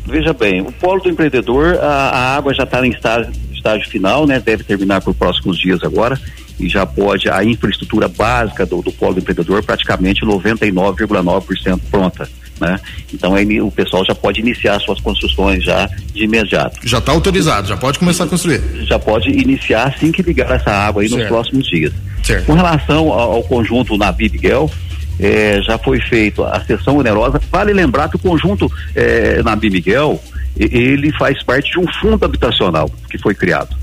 Veja 0.04 0.32
bem, 0.32 0.62
o 0.62 0.72
polo 0.72 1.00
do 1.00 1.08
empreendedor, 1.08 1.78
a, 1.80 1.86
a 1.86 2.36
água 2.36 2.52
já 2.52 2.64
está 2.64 2.84
em 2.84 2.90
estágio, 2.90 3.30
estágio 3.52 3.88
final, 3.88 4.26
né? 4.26 4.40
Deve 4.40 4.64
terminar 4.64 5.00
por 5.00 5.14
próximos 5.14 5.58
dias 5.58 5.82
agora 5.82 6.18
e 6.58 6.68
já 6.68 6.84
pode 6.84 7.28
a 7.28 7.44
infraestrutura 7.44 8.08
básica 8.08 8.66
do, 8.66 8.82
do 8.82 8.92
polo 8.92 9.14
do 9.14 9.20
empreendedor 9.20 9.62
praticamente 9.62 10.24
99,9% 10.24 11.80
pronta. 11.90 12.28
Né? 12.60 12.78
Então 13.12 13.34
aí, 13.34 13.60
o 13.60 13.70
pessoal 13.70 14.04
já 14.04 14.14
pode 14.14 14.40
iniciar 14.40 14.80
suas 14.80 15.00
construções 15.00 15.62
já 15.64 15.88
de 16.12 16.24
imediato. 16.24 16.76
Já 16.84 16.98
está 16.98 17.12
autorizado, 17.12 17.68
já 17.68 17.76
pode 17.76 17.98
começar 17.98 18.24
a 18.24 18.26
construir. 18.26 18.60
Já 18.84 18.98
pode 18.98 19.30
iniciar 19.30 19.84
assim 19.84 20.10
que 20.10 20.22
ligar 20.22 20.50
essa 20.50 20.70
água 20.70 21.02
aí 21.02 21.08
certo. 21.08 21.20
nos 21.20 21.28
próximos 21.28 21.68
dias. 21.68 21.92
Certo. 22.22 22.46
Com 22.46 22.54
relação 22.54 23.12
ao, 23.12 23.32
ao 23.32 23.42
conjunto 23.44 23.96
Nabi 23.96 24.28
Miguel, 24.28 24.70
é, 25.20 25.60
já 25.62 25.78
foi 25.78 26.00
feito 26.00 26.42
a 26.44 26.60
sessão 26.64 26.96
onerosa. 26.96 27.40
Vale 27.50 27.72
lembrar 27.72 28.08
que 28.08 28.16
o 28.16 28.18
conjunto 28.18 28.70
é, 28.94 29.40
Miguel, 29.70 30.20
ele 30.56 31.12
faz 31.12 31.42
parte 31.44 31.70
de 31.70 31.78
um 31.78 31.86
fundo 32.00 32.24
habitacional 32.24 32.90
que 33.10 33.18
foi 33.18 33.34
criado. 33.34 33.76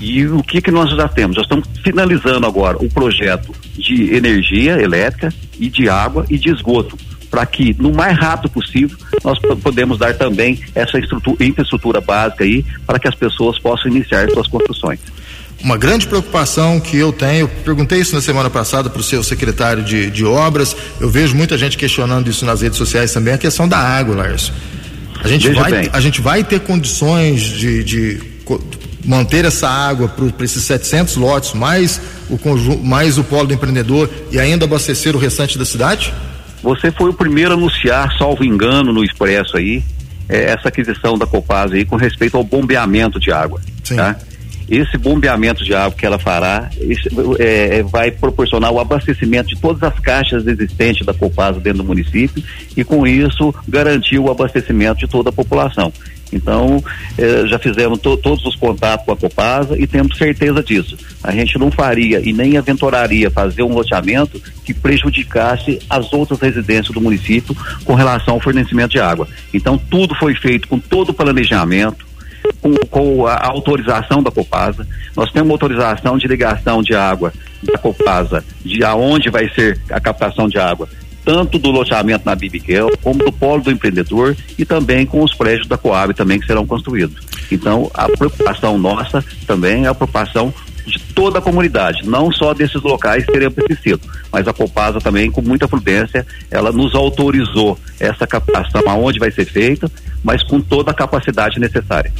E 0.00 0.26
o 0.26 0.42
que 0.42 0.62
que 0.62 0.70
nós 0.70 0.90
já 0.90 1.06
temos? 1.06 1.36
Já 1.36 1.42
estamos 1.42 1.68
finalizando 1.84 2.46
agora 2.46 2.78
o 2.78 2.88
projeto 2.88 3.54
de 3.76 4.14
energia 4.14 4.80
elétrica 4.80 5.32
e 5.58 5.68
de 5.68 5.88
água 5.88 6.24
e 6.30 6.38
de 6.38 6.50
esgoto 6.50 6.96
para 7.30 7.46
que 7.46 7.74
no 7.78 7.92
mais 7.92 8.18
rápido 8.18 8.50
possível 8.50 8.96
nós 9.22 9.38
podemos 9.62 9.98
dar 9.98 10.14
também 10.14 10.58
essa 10.74 10.98
infraestrutura 10.98 12.00
básica 12.00 12.42
aí 12.42 12.64
para 12.84 12.98
que 12.98 13.06
as 13.06 13.14
pessoas 13.14 13.58
possam 13.58 13.90
iniciar 13.90 14.28
suas 14.30 14.48
construções. 14.48 14.98
Uma 15.62 15.76
grande 15.76 16.06
preocupação 16.06 16.80
que 16.80 16.96
eu 16.96 17.12
tenho, 17.12 17.46
perguntei 17.46 18.00
isso 18.00 18.14
na 18.14 18.22
semana 18.22 18.48
passada 18.48 18.88
para 18.88 18.98
o 18.98 19.04
seu 19.04 19.22
secretário 19.22 19.84
de, 19.84 20.10
de 20.10 20.24
obras, 20.24 20.74
eu 20.98 21.10
vejo 21.10 21.36
muita 21.36 21.56
gente 21.56 21.76
questionando 21.76 22.28
isso 22.28 22.44
nas 22.46 22.62
redes 22.62 22.78
sociais 22.78 23.12
também, 23.12 23.34
a 23.34 23.38
questão 23.38 23.68
da 23.68 23.78
água, 23.78 24.16
Lárcio. 24.16 24.54
A 25.22 25.28
gente, 25.28 25.50
vai, 25.50 25.90
a 25.92 26.00
gente 26.00 26.20
vai 26.20 26.42
ter 26.42 26.60
condições 26.60 27.42
de, 27.42 27.84
de 27.84 28.20
manter 29.04 29.44
essa 29.44 29.68
água 29.68 30.08
para 30.08 30.44
esses 30.44 30.62
700 30.64 31.16
lotes, 31.16 31.54
mais 31.54 32.00
o, 32.28 32.38
conjunto, 32.38 32.84
mais 32.84 33.18
o 33.18 33.24
polo 33.24 33.48
do 33.48 33.54
empreendedor 33.54 34.08
e 34.30 34.38
ainda 34.38 34.64
abastecer 34.64 35.14
o 35.14 35.18
restante 35.18 35.58
da 35.58 35.64
cidade? 35.64 36.12
Você 36.62 36.90
foi 36.92 37.10
o 37.10 37.14
primeiro 37.14 37.52
a 37.52 37.54
anunciar, 37.54 38.12
salvo 38.18 38.44
engano, 38.44 38.92
no 38.92 39.02
Expresso 39.02 39.56
aí, 39.56 39.82
é, 40.28 40.50
essa 40.52 40.68
aquisição 40.68 41.16
da 41.16 41.26
Copasa 41.26 41.74
aí 41.74 41.84
com 41.84 41.96
respeito 41.96 42.36
ao 42.36 42.44
bombeamento 42.44 43.18
de 43.18 43.32
água. 43.32 43.60
Sim. 43.82 43.96
Tá? 43.96 44.16
esse 44.70 44.96
bombeamento 44.96 45.64
de 45.64 45.74
água 45.74 45.98
que 45.98 46.06
ela 46.06 46.18
fará 46.18 46.70
esse, 46.80 47.08
é, 47.40 47.78
é, 47.78 47.82
vai 47.82 48.12
proporcionar 48.12 48.70
o 48.70 48.78
abastecimento 48.78 49.48
de 49.48 49.60
todas 49.60 49.82
as 49.82 49.98
caixas 49.98 50.46
existentes 50.46 51.04
da 51.04 51.12
Copasa 51.12 51.58
dentro 51.58 51.78
do 51.78 51.84
município 51.84 52.42
e 52.76 52.84
com 52.84 53.04
isso 53.04 53.52
garantir 53.68 54.20
o 54.20 54.30
abastecimento 54.30 55.00
de 55.00 55.08
toda 55.08 55.30
a 55.30 55.32
população. 55.32 55.92
Então, 56.32 56.82
eh, 57.18 57.44
já 57.46 57.58
fizemos 57.58 57.98
to 57.98 58.16
todos 58.16 58.44
os 58.44 58.56
contatos 58.56 59.04
com 59.04 59.12
a 59.12 59.16
Copasa 59.16 59.78
e 59.78 59.86
temos 59.86 60.16
certeza 60.16 60.62
disso. 60.62 60.96
A 61.22 61.32
gente 61.32 61.58
não 61.58 61.70
faria 61.70 62.20
e 62.20 62.32
nem 62.32 62.56
aventuraria 62.56 63.30
fazer 63.30 63.62
um 63.62 63.74
loteamento 63.74 64.40
que 64.64 64.72
prejudicasse 64.72 65.78
as 65.88 66.12
outras 66.12 66.40
residências 66.40 66.94
do 66.94 67.00
município 67.00 67.56
com 67.84 67.94
relação 67.94 68.34
ao 68.34 68.40
fornecimento 68.40 68.92
de 68.92 69.00
água. 69.00 69.26
Então, 69.52 69.76
tudo 69.76 70.14
foi 70.14 70.34
feito 70.34 70.68
com 70.68 70.78
todo 70.78 71.10
o 71.10 71.14
planejamento, 71.14 72.06
com, 72.60 72.74
com 72.90 73.26
a 73.26 73.46
autorização 73.46 74.22
da 74.22 74.30
Copasa. 74.30 74.86
Nós 75.16 75.30
temos 75.32 75.50
autorização 75.50 76.16
de 76.16 76.26
ligação 76.26 76.82
de 76.82 76.94
água 76.94 77.32
da 77.62 77.76
Copasa, 77.78 78.44
de 78.64 78.82
aonde 78.84 79.28
vai 79.30 79.48
ser 79.50 79.78
a 79.90 80.00
captação 80.00 80.48
de 80.48 80.58
água 80.58 80.88
tanto 81.30 81.60
do 81.60 81.70
loteamento 81.70 82.26
na 82.26 82.34
Bibiquel, 82.34 82.90
como 83.04 83.24
do 83.24 83.30
polo 83.30 83.62
do 83.62 83.70
empreendedor 83.70 84.36
e 84.58 84.64
também 84.64 85.06
com 85.06 85.22
os 85.22 85.32
prédios 85.32 85.68
da 85.68 85.78
Coab 85.78 86.12
também 86.12 86.40
que 86.40 86.46
serão 86.46 86.66
construídos. 86.66 87.24
Então, 87.52 87.88
a 87.94 88.08
preocupação 88.08 88.76
nossa 88.76 89.24
também 89.46 89.84
é 89.84 89.86
a 89.86 89.94
preocupação 89.94 90.52
de 90.84 90.98
toda 91.14 91.38
a 91.38 91.42
comunidade, 91.42 92.04
não 92.04 92.32
só 92.32 92.52
desses 92.52 92.82
locais 92.82 93.24
que 93.24 93.30
teriam 93.30 93.52
preciso, 93.52 94.00
mas 94.32 94.48
a 94.48 94.52
Copasa 94.52 94.98
também, 94.98 95.30
com 95.30 95.40
muita 95.40 95.68
prudência, 95.68 96.26
ela 96.50 96.72
nos 96.72 96.96
autorizou 96.96 97.78
essa 98.00 98.26
captação 98.26 98.82
aonde 98.86 99.20
vai 99.20 99.30
ser 99.30 99.44
feita, 99.44 99.88
mas 100.24 100.42
com 100.42 100.60
toda 100.60 100.90
a 100.90 100.94
capacidade 100.94 101.60
necessária. 101.60 102.12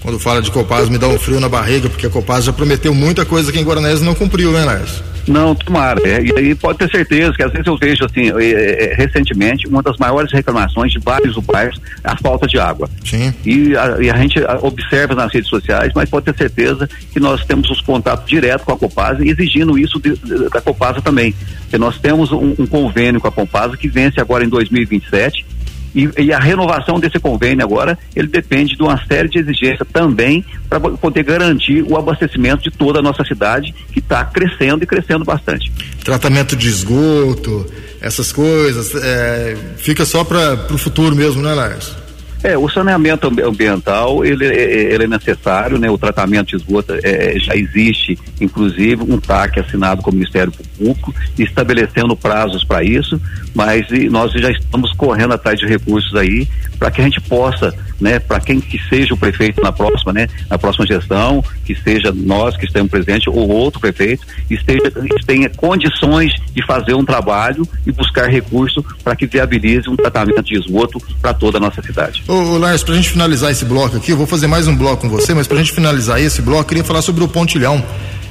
Quando 0.00 0.18
fala 0.18 0.40
de 0.40 0.50
Copasa, 0.50 0.90
me 0.90 0.96
dá 0.96 1.08
um 1.08 1.18
frio 1.18 1.40
na 1.40 1.48
barriga, 1.48 1.90
porque 1.90 2.06
a 2.06 2.10
Copasa 2.10 2.46
já 2.46 2.52
prometeu 2.54 2.94
muita 2.94 3.26
coisa 3.26 3.52
que 3.52 3.58
em 3.58 3.64
Guaranés 3.64 4.00
não 4.00 4.14
cumpriu, 4.14 4.50
né, 4.50 4.64
Lars? 4.64 5.09
Não, 5.26 5.54
tomara. 5.54 6.00
É, 6.04 6.22
e 6.22 6.32
aí 6.38 6.54
pode 6.54 6.78
ter 6.78 6.90
certeza 6.90 7.32
que 7.32 7.42
às 7.42 7.52
vezes 7.52 7.66
eu 7.66 7.76
vejo, 7.76 8.04
assim, 8.04 8.30
é, 8.38 8.92
é, 8.92 8.94
recentemente, 8.94 9.66
uma 9.66 9.82
das 9.82 9.96
maiores 9.96 10.32
reclamações 10.32 10.92
de 10.92 10.98
vários 10.98 11.36
bairros 11.38 11.80
é 12.02 12.10
a 12.10 12.16
falta 12.16 12.46
de 12.46 12.58
água. 12.58 12.88
Sim. 13.04 13.32
E 13.44 13.76
a, 13.76 13.96
e 14.00 14.10
a 14.10 14.16
gente 14.16 14.40
observa 14.62 15.14
nas 15.14 15.32
redes 15.32 15.48
sociais, 15.48 15.92
mas 15.94 16.08
pode 16.08 16.26
ter 16.26 16.36
certeza 16.36 16.88
que 17.12 17.20
nós 17.20 17.44
temos 17.44 17.70
os 17.70 17.80
contatos 17.80 18.28
direto 18.28 18.64
com 18.64 18.72
a 18.72 18.78
Copasa 18.78 19.24
exigindo 19.24 19.78
isso 19.78 20.00
de, 20.00 20.16
de, 20.16 20.48
da 20.48 20.60
Copasa 20.60 21.00
também. 21.00 21.34
Porque 21.62 21.78
nós 21.78 21.98
temos 21.98 22.32
um, 22.32 22.54
um 22.58 22.66
convênio 22.66 23.20
com 23.20 23.28
a 23.28 23.32
Copasa 23.32 23.76
que 23.76 23.88
vence 23.88 24.20
agora 24.20 24.44
em 24.44 24.48
2027 24.48 25.59
e, 25.94 26.08
e, 26.18 26.32
a 26.32 26.38
renovação 26.38 27.00
desse 27.00 27.18
convênio 27.18 27.64
agora, 27.64 27.98
ele 28.14 28.28
depende 28.28 28.76
de 28.76 28.82
uma 28.82 29.02
série 29.06 29.28
de 29.28 29.38
exigências 29.38 29.86
também 29.92 30.44
para 30.68 30.78
poder 30.80 31.24
garantir 31.24 31.82
o 31.82 31.96
abastecimento 31.96 32.62
de 32.62 32.70
toda 32.70 33.00
a 33.00 33.02
nossa 33.02 33.24
cidade, 33.24 33.74
que 33.92 33.98
está 33.98 34.24
crescendo 34.24 34.84
e 34.84 34.86
crescendo 34.86 35.24
bastante. 35.24 35.72
Tratamento 36.04 36.54
de 36.54 36.68
esgoto, 36.68 37.66
essas 38.00 38.32
coisas, 38.32 38.94
é, 38.94 39.56
fica 39.76 40.04
só 40.04 40.24
para 40.24 40.66
o 40.72 40.78
futuro 40.78 41.14
mesmo, 41.14 41.42
né, 41.42 41.52
Lars? 41.52 41.94
É, 42.42 42.56
o 42.56 42.68
saneamento 42.68 43.26
ambiental, 43.26 44.24
ele, 44.24 44.46
é, 44.46 44.54
é, 44.54 44.94
ele 44.94 45.04
é 45.04 45.06
necessário, 45.06 45.78
né? 45.78 45.90
O 45.90 45.98
tratamento 45.98 46.48
de 46.48 46.56
esgoto 46.56 46.94
é, 47.02 47.38
já 47.38 47.54
existe, 47.54 48.18
inclusive, 48.40 49.02
um 49.02 49.18
TAC 49.18 49.60
assinado 49.60 50.00
com 50.00 50.10
o 50.10 50.14
Ministério 50.14 50.52
Público, 50.78 51.14
estabelecendo 51.38 52.16
prazos 52.16 52.64
para 52.64 52.82
isso, 52.82 53.20
mas 53.54 53.86
nós 54.10 54.32
já 54.32 54.50
estamos 54.50 54.92
correndo 54.94 55.34
atrás 55.34 55.58
de 55.58 55.66
recursos 55.66 56.14
aí 56.14 56.48
para 56.80 56.90
que 56.90 57.02
a 57.02 57.04
gente 57.04 57.20
possa, 57.20 57.74
né, 58.00 58.18
para 58.18 58.40
quem 58.40 58.58
que 58.58 58.80
seja 58.88 59.12
o 59.12 59.16
prefeito 59.16 59.60
na 59.60 59.70
próxima, 59.70 60.14
né, 60.14 60.26
na 60.48 60.56
próxima 60.56 60.86
gestão, 60.86 61.44
que 61.62 61.74
seja 61.74 62.10
nós 62.12 62.56
que 62.56 62.64
estamos 62.64 62.90
presentes 62.90 63.26
ou 63.28 63.48
outro 63.48 63.78
prefeito, 63.78 64.26
esteja 64.48 64.90
tenha 65.26 65.50
condições 65.50 66.32
de 66.54 66.64
fazer 66.66 66.94
um 66.94 67.04
trabalho 67.04 67.68
e 67.86 67.92
buscar 67.92 68.28
recurso 68.28 68.82
para 69.04 69.14
que 69.14 69.26
viabilize 69.26 69.88
um 69.90 69.96
tratamento 69.96 70.42
de 70.42 70.58
esgoto 70.58 70.98
para 71.20 71.34
toda 71.34 71.58
a 71.58 71.60
nossa 71.60 71.82
cidade. 71.82 72.24
Ô, 72.26 72.32
ô 72.32 72.58
Lars, 72.58 72.82
pra 72.82 72.94
gente 72.94 73.10
finalizar 73.10 73.50
esse 73.50 73.66
bloco 73.66 73.98
aqui, 73.98 74.12
eu 74.12 74.16
vou 74.16 74.26
fazer 74.26 74.46
mais 74.46 74.66
um 74.66 74.74
bloco 74.74 75.02
com 75.02 75.08
você, 75.10 75.34
mas 75.34 75.46
pra 75.46 75.58
gente 75.58 75.72
finalizar 75.72 76.18
esse 76.18 76.40
bloco, 76.40 76.62
eu 76.62 76.64
queria 76.64 76.84
falar 76.84 77.02
sobre 77.02 77.22
o 77.22 77.28
pontilhão. 77.28 77.84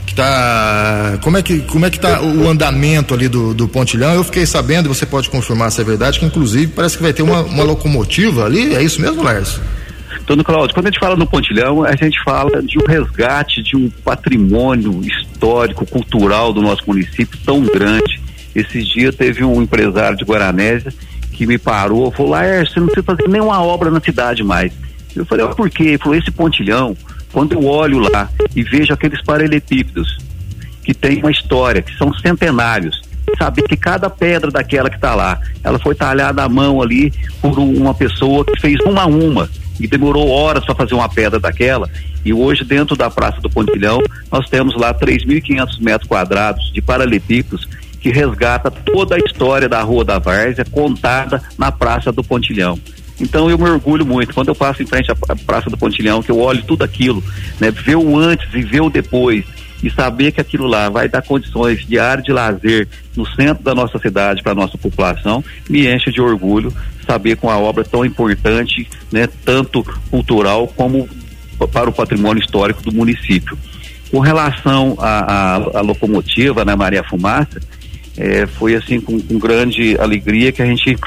Que 0.09 0.15
tá. 0.15 1.19
Como 1.21 1.37
é 1.37 1.43
que, 1.43 1.59
como 1.59 1.85
é 1.85 1.89
que 1.91 1.99
tá 1.99 2.19
o 2.19 2.49
andamento 2.49 3.13
ali 3.13 3.27
do, 3.27 3.53
do 3.53 3.67
pontilhão? 3.67 4.11
Eu 4.15 4.23
fiquei 4.23 4.43
sabendo, 4.43 4.89
você 4.89 5.05
pode 5.05 5.29
confirmar 5.29 5.71
se 5.71 5.79
é 5.81 5.83
verdade, 5.83 6.19
que 6.19 6.25
inclusive 6.25 6.65
parece 6.75 6.97
que 6.97 7.03
vai 7.03 7.13
ter 7.13 7.21
uma, 7.21 7.43
uma 7.43 7.63
locomotiva 7.63 8.43
ali, 8.43 8.73
é 8.73 8.81
isso 8.81 8.99
mesmo, 8.99 9.21
Lars? 9.21 9.61
Então, 10.23 10.35
Cláudio, 10.43 10.73
quando 10.73 10.87
a 10.87 10.89
gente 10.89 10.99
fala 10.99 11.15
no 11.15 11.27
pontilhão, 11.27 11.83
a 11.83 11.95
gente 11.95 12.19
fala 12.23 12.59
de 12.63 12.79
um 12.79 12.87
resgate 12.87 13.61
de 13.61 13.77
um 13.77 13.87
patrimônio 14.03 14.99
histórico, 15.03 15.85
cultural 15.85 16.51
do 16.51 16.59
nosso 16.59 16.81
município 16.87 17.37
tão 17.45 17.61
grande. 17.61 18.19
Esses 18.55 18.87
dias 18.87 19.13
teve 19.13 19.43
um 19.43 19.61
empresário 19.61 20.17
de 20.17 20.25
Guaranésia 20.25 20.91
que 21.33 21.45
me 21.45 21.59
parou, 21.59 22.09
falou, 22.09 22.31
Laércio, 22.31 22.73
você 22.73 22.79
não 22.79 22.87
precisa 22.87 23.05
fazer 23.05 23.29
nenhuma 23.29 23.61
obra 23.61 23.91
na 23.91 24.01
cidade 24.01 24.43
mais. 24.43 24.73
Eu 25.15 25.23
falei, 25.23 25.45
ah, 25.45 25.49
por 25.49 25.69
quê? 25.69 25.83
Ele 25.83 25.97
falou, 25.99 26.15
esse 26.15 26.31
pontilhão, 26.31 26.97
quando 27.31 27.53
eu 27.53 27.65
olho 27.65 27.99
lá 27.99 28.29
e 28.55 28.63
vejo 28.63 28.93
aqueles 28.93 29.21
paralelepípedos 29.21 30.17
que 30.83 30.93
tem 30.93 31.19
uma 31.19 31.31
história, 31.31 31.81
que 31.81 31.95
são 31.97 32.13
centenários, 32.13 33.01
saber 33.37 33.63
que 33.63 33.77
cada 33.77 34.09
pedra 34.09 34.49
daquela 34.49 34.89
que 34.89 34.95
está 34.95 35.13
lá, 35.13 35.39
ela 35.63 35.77
foi 35.79 35.93
talhada 35.93 36.43
à 36.43 36.49
mão 36.49 36.81
ali 36.81 37.13
por 37.41 37.57
uma 37.59 37.93
pessoa 37.93 38.43
que 38.43 38.59
fez 38.59 38.79
uma 38.85 39.03
a 39.03 39.05
uma 39.05 39.49
e 39.79 39.87
demorou 39.87 40.27
horas 40.29 40.65
para 40.65 40.75
fazer 40.75 40.93
uma 40.93 41.07
pedra 41.07 41.39
daquela. 41.39 41.89
E 42.25 42.33
hoje, 42.33 42.65
dentro 42.65 42.95
da 42.95 43.09
Praça 43.09 43.39
do 43.39 43.49
Pontilhão, 43.49 44.01
nós 44.31 44.49
temos 44.49 44.75
lá 44.75 44.93
3.500 44.93 45.81
metros 45.81 46.07
quadrados 46.07 46.71
de 46.73 46.81
paralelepípedos 46.81 47.67
que 48.01 48.09
resgata 48.09 48.69
toda 48.69 49.15
a 49.15 49.19
história 49.19 49.69
da 49.69 49.81
Rua 49.81 50.03
da 50.03 50.19
Várzea 50.19 50.65
contada 50.65 51.41
na 51.57 51.71
Praça 51.71 52.11
do 52.11 52.23
Pontilhão. 52.23 52.79
Então 53.19 53.49
eu 53.49 53.57
me 53.57 53.69
orgulho 53.69 54.05
muito. 54.05 54.33
Quando 54.33 54.49
eu 54.49 54.55
passo 54.55 54.81
em 54.81 54.85
frente 54.85 55.11
à 55.11 55.15
Praça 55.35 55.69
do 55.69 55.77
Pontilhão, 55.77 56.23
que 56.23 56.31
eu 56.31 56.39
olho 56.39 56.63
tudo 56.63 56.83
aquilo, 56.83 57.23
né, 57.59 57.71
ver 57.71 57.95
o 57.95 58.17
antes 58.17 58.47
e 58.53 58.61
ver 58.61 58.81
o 58.81 58.89
depois, 58.89 59.45
e 59.81 59.89
saber 59.89 60.31
que 60.31 60.41
aquilo 60.41 60.67
lá 60.67 60.89
vai 60.89 61.07
dar 61.07 61.21
condições 61.21 61.85
de 61.85 61.97
área 61.97 62.23
de 62.23 62.31
lazer 62.31 62.87
no 63.15 63.25
centro 63.25 63.63
da 63.63 63.73
nossa 63.73 63.97
cidade 63.97 64.43
para 64.43 64.51
a 64.51 64.55
nossa 64.55 64.77
população, 64.77 65.43
me 65.69 65.87
enche 65.87 66.11
de 66.11 66.21
orgulho 66.21 66.73
saber 67.05 67.37
com 67.37 67.49
a 67.49 67.57
obra 67.57 67.83
tão 67.83 68.05
importante, 68.05 68.87
né, 69.11 69.27
tanto 69.45 69.83
cultural 70.11 70.67
como 70.67 71.09
para 71.71 71.89
o 71.89 71.93
patrimônio 71.93 72.41
histórico 72.41 72.83
do 72.83 72.91
município. 72.91 73.57
Com 74.11 74.19
relação 74.19 74.97
à 74.99 75.81
locomotiva, 75.81 76.65
né, 76.65 76.75
Maria 76.75 77.03
Fumaça, 77.03 77.59
é, 78.17 78.45
foi 78.45 78.75
assim 78.75 78.99
com, 78.99 79.19
com, 79.19 79.39
grande 79.39 79.97
alegria 79.99 80.51
que 80.51 80.61
a 80.61 80.65
gente 80.65 80.97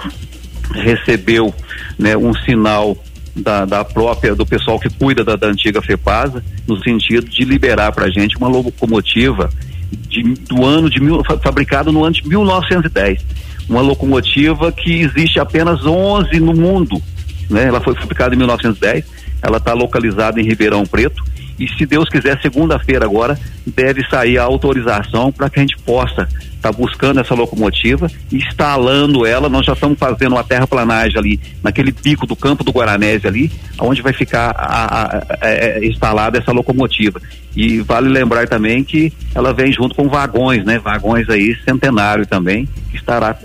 recebeu 0.75 1.55
né, 1.99 2.17
um 2.17 2.35
sinal 2.35 2.97
da, 3.35 3.65
da, 3.65 3.85
própria 3.85 4.35
do 4.35 4.45
pessoal 4.45 4.79
que 4.79 4.91
cuida 4.91 5.25
da, 5.25 5.37
da 5.37 5.47
antiga 5.47 5.81
FEPASA 5.81 6.45
no 6.67 6.83
sentido 6.83 7.29
de 7.29 7.45
liberar 7.45 7.93
para 7.93 8.07
a 8.07 8.11
gente 8.11 8.37
uma 8.37 8.49
locomotiva 8.49 9.51
de, 9.91 10.23
do 10.23 10.65
ano 10.65 10.91
de 10.91 11.01
mil, 11.01 11.23
fabricada 11.43 11.91
no 11.91 12.05
ano 12.05 12.15
de 12.15 12.29
1910 12.29 13.25
uma 13.69 13.81
locomotiva 13.81 14.71
que 14.71 15.01
existe 15.01 15.41
apenas 15.41 15.85
11 15.85 16.39
no 16.41 16.53
mundo 16.53 17.01
né? 17.49 17.65
Ela 17.65 17.81
foi 17.81 17.95
fabricada 17.95 18.35
em 18.35 18.39
1910 18.39 19.05
ela 19.41 19.57
está 19.57 19.73
localizada 19.73 20.41
em 20.41 20.45
Ribeirão 20.45 20.85
Preto 20.85 21.25
e 21.59 21.69
se 21.69 21.87
Deus 21.87 22.09
quiser 22.09 22.41
segunda-feira 22.41 23.05
agora 23.05 23.39
deve 23.67 24.05
sair 24.09 24.39
a 24.39 24.45
autorização 24.45 25.31
para 25.31 25.49
que 25.49 25.59
a 25.59 25.63
gente 25.63 25.77
possa 25.79 26.29
está 26.63 26.71
buscando 26.71 27.19
essa 27.19 27.35
locomotiva, 27.35 28.09
instalando 28.31 29.27
ela. 29.27 29.49
Nós 29.49 29.67
já 29.67 29.73
estamos 29.73 29.99
fazendo 29.99 30.37
uma 30.37 30.45
terraplanagem 30.45 31.19
ali, 31.19 31.41
naquele 31.63 31.93
pico 31.93 32.25
do 32.25 32.37
campo 32.37 32.63
do 32.63 32.71
Guaranese 32.71 33.27
ali, 33.27 33.51
onde 33.81 34.01
vai 34.01 34.13
ficar 34.13 34.55
a, 34.57 34.85
a, 34.85 35.19
a, 35.19 35.25
é, 35.43 35.85
instalada 35.85 36.39
essa 36.39 36.53
locomotiva. 36.53 37.21
E 37.55 37.81
vale 37.81 38.09
lembrar 38.09 38.47
também 38.47 38.85
que 38.85 39.13
ela 39.35 39.53
vem 39.53 39.73
junto 39.73 39.95
com 39.95 40.09
vagões, 40.09 40.65
né? 40.65 40.79
Vagões 40.79 41.29
aí 41.29 41.55
centenário 41.65 42.25
também, 42.25 42.67
que 42.91 42.97
estará 42.97 43.37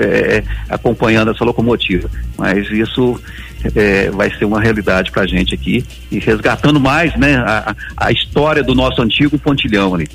é, 0.00 0.44
acompanhando 0.68 1.32
essa 1.32 1.44
locomotiva. 1.44 2.08
Mas 2.38 2.70
isso 2.70 3.20
é, 3.74 4.10
vai 4.10 4.30
ser 4.36 4.44
uma 4.44 4.60
realidade 4.60 5.10
para 5.10 5.22
a 5.22 5.26
gente 5.26 5.54
aqui 5.54 5.84
e 6.10 6.18
resgatando 6.18 6.80
mais, 6.80 7.16
né? 7.16 7.36
A, 7.36 7.74
a 7.96 8.12
história 8.12 8.62
do 8.62 8.74
nosso 8.74 9.00
antigo 9.02 9.38
pontilhão 9.38 9.94
ali. 9.94 10.08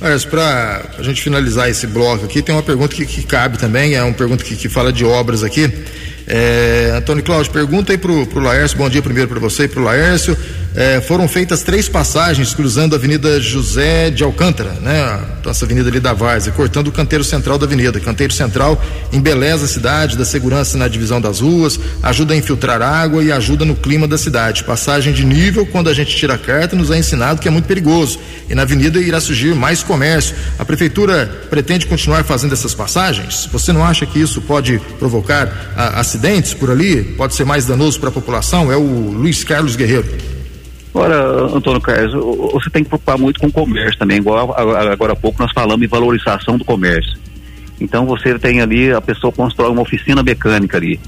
Mas 0.00 0.24
para 0.24 0.82
a 0.98 1.02
gente 1.02 1.20
finalizar 1.20 1.68
esse 1.68 1.86
bloco 1.86 2.24
aqui, 2.24 2.40
tem 2.40 2.54
uma 2.54 2.62
pergunta 2.62 2.94
que, 2.94 3.04
que 3.04 3.22
cabe 3.24 3.58
também, 3.58 3.94
é 3.94 4.02
uma 4.02 4.14
pergunta 4.14 4.44
que, 4.44 4.54
que 4.54 4.68
fala 4.68 4.92
de 4.92 5.04
obras 5.04 5.42
aqui. 5.42 5.70
É, 6.30 6.92
Antônio 6.94 7.24
Cláudio, 7.24 7.50
pergunta 7.50 7.90
aí 7.90 7.98
pro, 7.98 8.26
pro 8.26 8.40
Laércio, 8.40 8.76
bom 8.76 8.88
dia 8.88 9.00
primeiro 9.00 9.28
para 9.28 9.40
você 9.40 9.64
e 9.64 9.68
pro 9.68 9.82
Laércio. 9.82 10.36
Eh, 10.78 11.00
foram 11.00 11.26
feitas 11.26 11.64
três 11.64 11.88
passagens 11.88 12.54
cruzando 12.54 12.94
a 12.94 12.98
Avenida 12.98 13.40
José 13.40 14.10
de 14.10 14.22
Alcântara, 14.22 14.70
né? 14.80 15.20
Essa 15.44 15.64
avenida 15.64 15.88
ali 15.88 15.98
da 15.98 16.12
Várzea, 16.12 16.52
cortando 16.52 16.86
o 16.86 16.92
canteiro 16.92 17.24
central 17.24 17.58
da 17.58 17.66
avenida. 17.66 17.98
Canteiro 17.98 18.32
central 18.32 18.80
embeleza 19.12 19.64
a 19.64 19.68
cidade, 19.68 20.16
dá 20.16 20.24
segurança 20.24 20.78
na 20.78 20.86
divisão 20.86 21.20
das 21.20 21.40
ruas, 21.40 21.80
ajuda 22.00 22.32
a 22.32 22.36
infiltrar 22.36 22.80
água 22.80 23.24
e 23.24 23.32
ajuda 23.32 23.64
no 23.64 23.74
clima 23.74 24.06
da 24.06 24.16
cidade. 24.16 24.62
Passagem 24.62 25.12
de 25.12 25.24
nível, 25.24 25.66
quando 25.66 25.90
a 25.90 25.94
gente 25.94 26.14
tira 26.14 26.34
a 26.34 26.38
carta, 26.38 26.76
nos 26.76 26.92
é 26.92 26.98
ensinado 26.98 27.40
que 27.40 27.48
é 27.48 27.50
muito 27.50 27.66
perigoso. 27.66 28.20
E 28.48 28.54
na 28.54 28.62
avenida 28.62 29.00
irá 29.00 29.20
surgir 29.20 29.56
mais 29.56 29.82
comércio. 29.82 30.36
A 30.60 30.64
prefeitura 30.64 31.26
pretende 31.50 31.86
continuar 31.86 32.22
fazendo 32.22 32.52
essas 32.52 32.72
passagens? 32.72 33.48
Você 33.50 33.72
não 33.72 33.84
acha 33.84 34.06
que 34.06 34.20
isso 34.20 34.40
pode 34.42 34.80
provocar 34.96 35.72
a, 35.76 35.98
acidentes 35.98 36.54
por 36.54 36.70
ali? 36.70 37.02
Pode 37.02 37.34
ser 37.34 37.44
mais 37.44 37.66
danoso 37.66 37.98
para 37.98 38.10
a 38.10 38.12
população? 38.12 38.70
É 38.70 38.76
o 38.76 39.10
Luiz 39.10 39.42
Carlos 39.42 39.74
Guerreiro. 39.74 40.37
Ora, 40.94 41.54
Antônio 41.54 41.80
Carlos, 41.80 42.12
você 42.52 42.70
tem 42.70 42.82
que 42.82 42.88
preocupar 42.88 43.18
muito 43.18 43.38
com 43.40 43.46
o 43.46 43.52
comércio 43.52 43.98
também. 43.98 44.18
Igual 44.18 44.54
agora 44.56 45.12
há 45.12 45.16
pouco 45.16 45.42
nós 45.42 45.52
falamos 45.52 45.84
em 45.84 45.88
valorização 45.88 46.56
do 46.56 46.64
comércio. 46.64 47.18
Então 47.80 48.06
você 48.06 48.38
tem 48.38 48.60
ali, 48.60 48.92
a 48.92 49.00
pessoa 49.00 49.32
constrói 49.32 49.70
uma 49.70 49.82
oficina 49.82 50.22
mecânica 50.22 50.76
ali, 50.76 50.98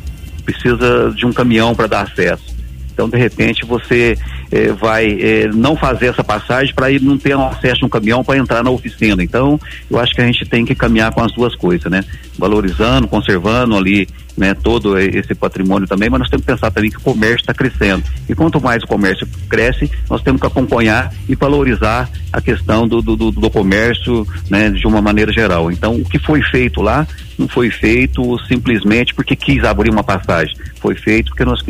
precisa 0.44 1.12
de 1.16 1.26
um 1.26 1.32
caminhão 1.32 1.74
para 1.74 1.86
dar 1.86 2.02
acesso. 2.02 2.60
Então, 2.92 3.08
de 3.08 3.16
repente, 3.16 3.64
você 3.64 4.14
eh, 4.52 4.72
vai 4.72 5.06
eh, 5.06 5.48
não 5.54 5.74
fazer 5.74 6.08
essa 6.08 6.22
passagem 6.22 6.74
para 6.74 6.90
não 7.00 7.16
ter 7.16 7.34
acesso 7.34 7.80
no 7.80 7.88
caminhão 7.88 8.22
para 8.22 8.38
entrar 8.38 8.62
na 8.62 8.68
oficina. 8.68 9.22
Então, 9.22 9.58
eu 9.90 9.98
acho 9.98 10.12
que 10.12 10.20
a 10.20 10.26
gente 10.26 10.44
tem 10.44 10.66
que 10.66 10.74
caminhar 10.74 11.10
com 11.10 11.22
as 11.22 11.32
duas 11.32 11.56
coisas, 11.56 11.90
né? 11.90 12.04
Valorizando, 12.38 13.08
conservando 13.08 13.74
ali 13.74 14.06
né, 14.36 14.54
todo 14.54 14.98
esse 14.98 15.34
patrimônio 15.34 15.86
também, 15.86 16.08
mas 16.08 16.20
nós 16.20 16.28
temos 16.28 16.44
que 16.44 16.52
pensar 16.52 16.70
também 16.70 16.90
que 16.90 16.98
o 16.98 17.00
comércio 17.00 17.40
está 17.40 17.54
crescendo. 17.54 18.02
E 18.28 18.34
quanto 18.34 18.60
mais 18.60 18.82
o 18.82 18.86
comércio 18.86 19.26
cresce, 19.48 19.90
nós 20.08 20.22
temos 20.22 20.40
que 20.40 20.46
acompanhar 20.46 21.12
e 21.28 21.34
valorizar 21.34 22.08
a 22.32 22.40
questão 22.40 22.86
do, 22.86 23.02
do, 23.02 23.16
do, 23.16 23.30
do 23.30 23.50
comércio 23.50 24.26
né, 24.48 24.70
de 24.70 24.86
uma 24.86 25.02
maneira 25.02 25.32
geral. 25.32 25.70
Então, 25.70 25.96
o 25.96 26.04
que 26.04 26.18
foi 26.18 26.42
feito 26.42 26.80
lá 26.80 27.06
não 27.38 27.48
foi 27.48 27.70
feito 27.70 28.38
simplesmente 28.46 29.14
porque 29.14 29.34
quis 29.34 29.64
abrir 29.64 29.90
uma 29.90 30.04
passagem. 30.04 30.54
Foi 30.80 30.94
feito 30.94 31.30
porque 31.30 31.44
nós 31.44 31.60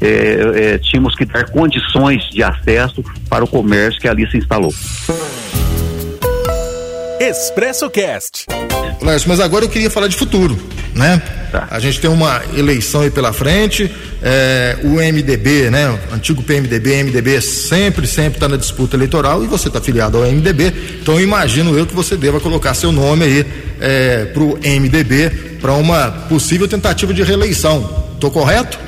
é, 0.00 0.74
é, 0.74 0.78
tínhamos 0.78 1.14
que 1.14 1.24
dar 1.24 1.48
condições 1.50 2.22
de 2.30 2.42
acesso 2.42 3.04
para 3.28 3.44
o 3.44 3.48
comércio 3.48 4.00
que 4.00 4.08
ali 4.08 4.28
se 4.30 4.38
instalou. 4.38 4.72
Expresso 7.20 7.90
Cast. 7.90 8.46
Mas 9.02 9.40
agora 9.40 9.64
eu 9.64 9.68
queria 9.68 9.90
falar 9.90 10.08
de 10.08 10.16
futuro, 10.16 10.58
né? 10.98 11.22
Tá. 11.50 11.66
A 11.70 11.78
gente 11.78 12.00
tem 12.00 12.10
uma 12.10 12.42
eleição 12.54 13.00
aí 13.02 13.10
pela 13.10 13.32
frente, 13.32 13.90
é, 14.22 14.76
o 14.82 14.96
MDB, 14.96 15.70
né? 15.70 15.88
O 16.10 16.14
antigo 16.14 16.42
PMDB, 16.42 17.04
MDB 17.04 17.40
sempre, 17.40 18.06
sempre 18.06 18.34
está 18.34 18.48
na 18.48 18.56
disputa 18.56 18.96
eleitoral 18.96 19.42
e 19.42 19.46
você 19.46 19.68
está 19.68 19.80
filiado 19.80 20.18
ao 20.18 20.24
MDB, 20.24 20.98
então 21.00 21.18
imagino 21.18 21.78
eu 21.78 21.86
que 21.86 21.94
você 21.94 22.16
deva 22.16 22.40
colocar 22.40 22.74
seu 22.74 22.92
nome 22.92 23.24
aí 23.24 23.46
é, 23.80 24.24
para 24.26 24.42
o 24.42 24.58
MDB 24.58 25.30
para 25.60 25.72
uma 25.72 26.10
possível 26.28 26.68
tentativa 26.68 27.14
de 27.14 27.22
reeleição. 27.22 28.06
Tô 28.20 28.30
correto? 28.30 28.78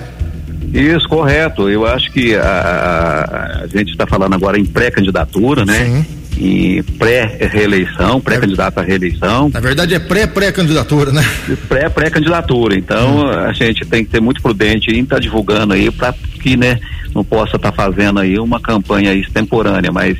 Isso, 0.73 1.09
correto. 1.09 1.69
Eu 1.69 1.87
acho 1.87 2.13
que 2.13 2.37
a, 2.37 2.43
a, 2.43 3.65
a 3.65 3.67
gente 3.67 3.91
está 3.91 4.07
falando 4.07 4.35
agora 4.35 4.59
em 4.59 4.65
pré-candidatura, 4.65 5.65
né? 5.65 5.85
Sim 5.85 6.20
em 6.41 6.83
pré-reeleição, 6.83 8.19
pré-candidato 8.19 8.79
à 8.79 8.83
reeleição. 8.83 9.51
Na 9.53 9.61
verdade 9.61 9.95
é 9.95 9.99
pré-pré-candidatura, 9.99 11.13
né? 11.13 11.23
Pré-pré-candidatura. 11.69 12.75
Então 12.75 13.27
hum. 13.27 13.31
a 13.31 13.53
gente 13.53 13.85
tem 13.85 14.05
que 14.05 14.11
ser 14.11 14.21
muito 14.21 14.41
prudente 14.41 14.91
em 14.91 15.03
estar 15.03 15.17
tá 15.17 15.21
divulgando 15.21 15.75
aí 15.75 15.91
para 15.91 16.15
que, 16.41 16.57
né, 16.57 16.81
não 17.15 17.23
possa 17.23 17.57
estar 17.57 17.71
tá 17.71 17.73
fazendo 17.73 18.21
aí 18.21 18.39
uma 18.39 18.59
campanha 18.59 19.13
extemporânea, 19.13 19.93
mas 19.93 20.17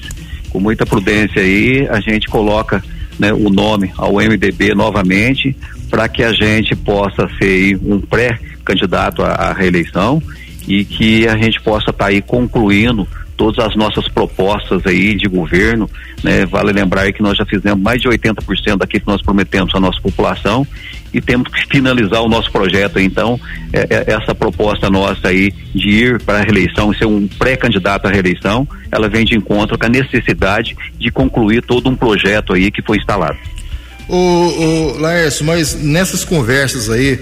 com 0.51 0.61
muita 0.61 0.85
prudência 0.85 1.41
aí 1.41 1.89
a 1.89 2.01
gente 2.01 2.29
coloca 2.29 2.85
né, 3.19 3.33
o 3.33 3.49
nome 3.49 3.91
ao 3.97 4.17
MDB 4.17 4.75
novamente 4.75 5.57
para 5.89 6.07
que 6.07 6.23
a 6.23 6.35
gente 6.35 6.77
possa 6.77 7.29
ser 7.41 7.79
um 7.83 7.99
pré-candidato 7.99 9.23
à, 9.23 9.31
à 9.31 9.53
reeleição 9.55 10.23
e 10.69 10.85
que 10.85 11.27
a 11.27 11.37
gente 11.39 11.61
possa 11.63 11.91
estar 11.91 12.05
tá 12.05 12.07
aí 12.07 12.21
concluindo 12.21 13.09
todas 13.41 13.65
as 13.65 13.75
nossas 13.75 14.07
propostas 14.07 14.83
aí 14.85 15.15
de 15.15 15.27
governo, 15.27 15.89
né? 16.23 16.45
Vale 16.45 16.73
lembrar 16.73 17.11
que 17.11 17.23
nós 17.23 17.39
já 17.39 17.47
fizemos 17.47 17.83
mais 17.83 17.99
de 18.03 18.07
80% 18.07 18.77
daquilo 18.77 19.01
que 19.01 19.07
nós 19.07 19.23
prometemos 19.23 19.75
à 19.75 19.81
nossa 19.81 19.99
população 19.99 20.67
e 21.11 21.23
temos 21.23 21.51
que 21.51 21.67
finalizar 21.71 22.21
o 22.21 22.29
nosso 22.29 22.53
projeto. 22.53 23.01
Então, 23.01 23.41
é, 23.73 23.87
é, 23.89 24.13
essa 24.13 24.35
proposta 24.35 24.91
nossa 24.91 25.29
aí 25.29 25.55
de 25.75 25.89
ir 25.89 26.23
para 26.23 26.41
a 26.41 26.43
reeleição, 26.43 26.93
ser 26.93 27.07
um 27.07 27.27
pré-candidato 27.27 28.07
à 28.07 28.11
reeleição, 28.11 28.69
ela 28.93 29.09
vem 29.09 29.25
de 29.25 29.35
encontro 29.35 29.79
com 29.79 29.87
a 29.87 29.89
necessidade 29.89 30.77
de 30.99 31.11
concluir 31.11 31.63
todo 31.63 31.89
um 31.89 31.97
projeto 31.97 32.53
aí 32.53 32.71
que 32.71 32.83
foi 32.83 32.99
instalado. 32.99 33.39
O 34.07 34.99
Laércio, 34.99 35.47
mas 35.47 35.83
nessas 35.83 36.27
conversas 36.27 36.91
aí 36.91 37.19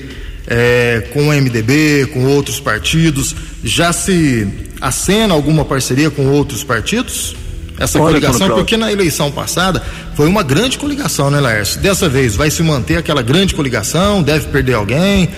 é, 0.48 1.06
com 1.12 1.28
o 1.28 1.32
MDB, 1.32 2.06
com 2.12 2.24
outros 2.24 2.58
partidos, 2.58 3.36
já 3.62 3.92
se 3.92 4.48
acena 4.80 5.34
alguma 5.34 5.64
parceria 5.64 6.10
com 6.10 6.26
outros 6.26 6.64
partidos? 6.64 7.36
Essa 7.78 8.00
Olha, 8.00 8.14
coligação, 8.14 8.48
porque 8.48 8.76
na 8.76 8.90
eleição 8.90 9.30
passada 9.30 9.80
foi 10.14 10.26
uma 10.26 10.42
grande 10.42 10.78
coligação, 10.78 11.30
né, 11.30 11.38
Laércio? 11.38 11.80
Dessa 11.80 12.08
vez 12.08 12.34
vai 12.34 12.50
se 12.50 12.62
manter 12.62 12.96
aquela 12.96 13.22
grande 13.22 13.54
coligação? 13.54 14.20
Deve 14.20 14.46
perder 14.48 14.74
alguém? 14.74 15.28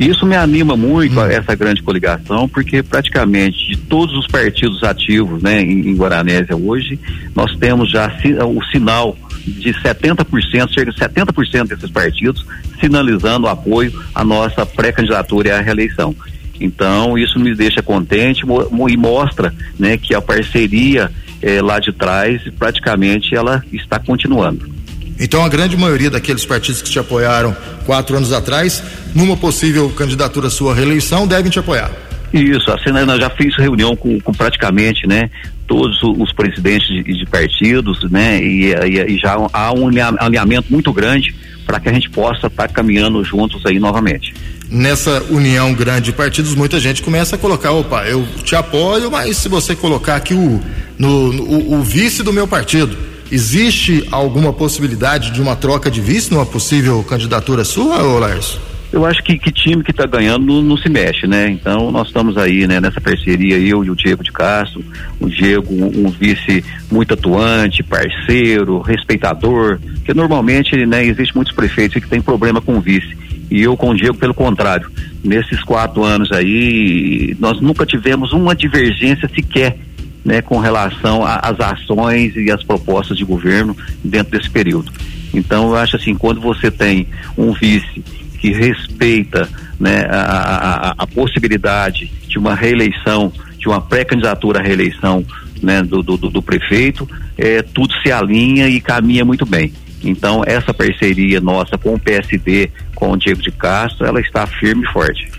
Isso 0.00 0.24
me 0.24 0.34
anima 0.34 0.74
muito 0.74 1.20
hum. 1.20 1.26
essa 1.26 1.54
grande 1.54 1.82
coligação, 1.82 2.48
porque 2.48 2.82
praticamente 2.82 3.66
de 3.66 3.76
todos 3.76 4.16
os 4.16 4.26
partidos 4.26 4.82
ativos, 4.82 5.42
né, 5.42 5.60
em, 5.60 5.90
em 5.90 5.94
Guaranésia 5.94 6.56
hoje, 6.56 6.98
nós 7.34 7.54
temos 7.56 7.90
já 7.90 8.10
o 8.46 8.64
sinal 8.72 9.16
de 9.46 9.72
70%, 9.74 10.72
cerca 10.72 10.92
de 10.92 10.98
70% 10.98 11.68
desses 11.68 11.90
partidos 11.90 12.44
sinalizando 12.80 13.46
apoio 13.46 13.92
à 14.14 14.24
nossa 14.24 14.64
pré-candidatura 14.66 15.58
à 15.58 15.60
reeleição. 15.60 16.14
Então, 16.60 17.18
isso 17.18 17.38
me 17.38 17.54
deixa 17.54 17.82
contente 17.82 18.42
e 18.42 18.96
mostra 18.96 19.52
né, 19.78 19.96
que 19.96 20.14
a 20.14 20.20
parceria 20.20 21.10
eh, 21.40 21.60
lá 21.60 21.78
de 21.80 21.92
trás, 21.92 22.40
praticamente, 22.58 23.34
ela 23.34 23.64
está 23.72 23.98
continuando. 23.98 24.70
Então, 25.18 25.44
a 25.44 25.48
grande 25.48 25.76
maioria 25.76 26.10
daqueles 26.10 26.44
partidos 26.44 26.82
que 26.82 26.90
te 26.90 26.98
apoiaram 26.98 27.56
quatro 27.84 28.16
anos 28.16 28.32
atrás, 28.32 28.82
numa 29.14 29.36
possível 29.36 29.90
candidatura 29.90 30.46
à 30.46 30.50
sua 30.50 30.74
reeleição, 30.74 31.26
devem 31.26 31.50
te 31.50 31.58
apoiar. 31.58 31.90
Isso, 32.32 32.70
né, 32.92 33.02
eu 33.02 33.20
já 33.20 33.28
fiz 33.30 33.54
reunião 33.56 33.94
com, 33.94 34.18
com 34.20 34.32
praticamente, 34.32 35.06
né, 35.06 35.30
todos 35.72 36.02
os 36.02 36.30
presidentes 36.34 36.86
de, 36.86 37.02
de 37.02 37.24
partidos, 37.24 38.04
né, 38.10 38.38
e, 38.42 38.74
e, 38.74 39.14
e, 39.14 39.16
já 39.16 39.34
há 39.50 39.72
um 39.72 39.88
alinhamento 40.20 40.66
muito 40.70 40.92
grande 40.92 41.34
para 41.64 41.80
que 41.80 41.88
a 41.88 41.92
gente 41.94 42.10
possa 42.10 42.48
estar 42.48 42.68
tá 42.68 42.68
caminhando 42.68 43.24
juntos 43.24 43.64
aí 43.64 43.78
novamente 43.78 44.34
nessa 44.70 45.22
união 45.28 45.74
grande 45.74 46.06
de 46.06 46.12
partidos, 46.12 46.54
muita 46.54 46.80
gente 46.80 47.02
começa 47.02 47.36
a 47.36 47.38
colocar, 47.38 47.72
opa, 47.72 48.06
eu 48.06 48.26
te 48.42 48.56
apoio, 48.56 49.10
mas 49.10 49.36
se 49.36 49.46
você 49.46 49.76
colocar 49.76 50.16
aqui 50.16 50.32
o, 50.32 50.62
no, 50.98 51.30
no 51.30 51.42
o, 51.42 51.74
o, 51.74 51.82
vice 51.82 52.22
do 52.22 52.32
meu 52.32 52.48
partido, 52.48 52.96
existe 53.30 54.08
alguma 54.10 54.50
possibilidade 54.50 55.30
de 55.30 55.42
uma 55.42 55.54
troca 55.54 55.90
de 55.90 56.00
vice 56.00 56.32
numa 56.32 56.46
possível 56.46 57.02
candidatura 57.02 57.64
sua, 57.64 58.02
ô? 58.02 58.71
Eu 58.92 59.06
acho 59.06 59.22
que, 59.22 59.38
que 59.38 59.50
time 59.50 59.82
que 59.82 59.90
está 59.90 60.04
ganhando 60.04 60.44
não, 60.44 60.60
não, 60.60 60.76
se 60.76 60.88
mexe, 60.88 61.26
né? 61.26 61.48
Então 61.48 61.90
nós 61.90 62.08
estamos 62.08 62.36
aí, 62.36 62.66
né, 62.66 62.78
nessa 62.78 63.00
parceria, 63.00 63.56
eu 63.58 63.82
e 63.82 63.90
o 63.90 63.96
Diego 63.96 64.22
de 64.22 64.30
Castro, 64.30 64.84
o 65.18 65.30
Diego, 65.30 65.72
um, 65.72 66.10
vice 66.10 66.62
muito 66.90 67.14
atuante, 67.14 67.82
parceiro, 67.82 68.80
respeitador, 68.80 69.78
porque 69.94 70.12
normalmente, 70.12 70.76
né, 70.84 71.04
existe 71.06 71.34
muitos 71.34 71.54
prefeitos 71.54 72.02
que 72.02 72.08
tem 72.08 72.20
problema 72.20 72.60
com 72.60 72.76
o 72.76 72.80
vice 72.80 73.16
e 73.50 73.62
eu 73.62 73.76
com 73.76 73.90
o 73.90 73.94
Diego, 73.94 74.16
pelo 74.16 74.34
contrário, 74.34 74.90
nesses 75.24 75.62
quatro 75.62 76.02
anos 76.04 76.32
aí, 76.32 77.36
nós 77.38 77.60
nunca 77.60 77.84
tivemos 77.86 78.32
uma 78.32 78.54
divergência 78.54 79.28
sequer 79.28 79.76
né, 80.24 80.40
com 80.40 80.58
relação 80.58 81.22
às 81.24 81.58
ações 81.60 82.34
e 82.36 82.50
às 82.50 82.62
propostas 82.62 83.16
de 83.16 83.24
governo 83.24 83.76
dentro 84.02 84.38
desse 84.38 84.48
período. 84.48 84.92
Então, 85.34 85.68
eu 85.68 85.76
acho 85.76 85.96
assim, 85.96 86.14
quando 86.14 86.40
você 86.40 86.70
tem 86.70 87.06
um 87.36 87.52
vice 87.52 88.02
que 88.42 88.50
respeita 88.50 89.48
né, 89.78 90.04
a, 90.10 90.90
a, 90.90 90.94
a 90.98 91.06
possibilidade 91.06 92.10
de 92.26 92.36
uma 92.36 92.56
reeleição, 92.56 93.32
de 93.56 93.68
uma 93.68 93.80
pré-candidatura 93.80 94.58
à 94.58 94.62
reeleição 94.62 95.24
né, 95.62 95.80
do, 95.80 96.02
do, 96.02 96.16
do, 96.16 96.42
prefeito, 96.42 97.08
é, 97.38 97.62
tudo 97.62 97.94
se 98.02 98.10
alinha 98.10 98.66
e 98.66 98.80
caminha 98.80 99.24
muito 99.24 99.46
bem. 99.46 99.72
Então, 100.02 100.42
essa 100.44 100.74
parceria 100.74 101.40
nossa 101.40 101.78
com 101.78 101.94
o 101.94 102.00
PSD, 102.00 102.68
com 102.96 103.12
o 103.12 103.16
Diego 103.16 103.40
de 103.40 103.52
Castro, 103.52 104.04
ela 104.04 104.20
está 104.20 104.44
firme 104.44 104.84
e 104.84 104.92
forte. 104.92 105.30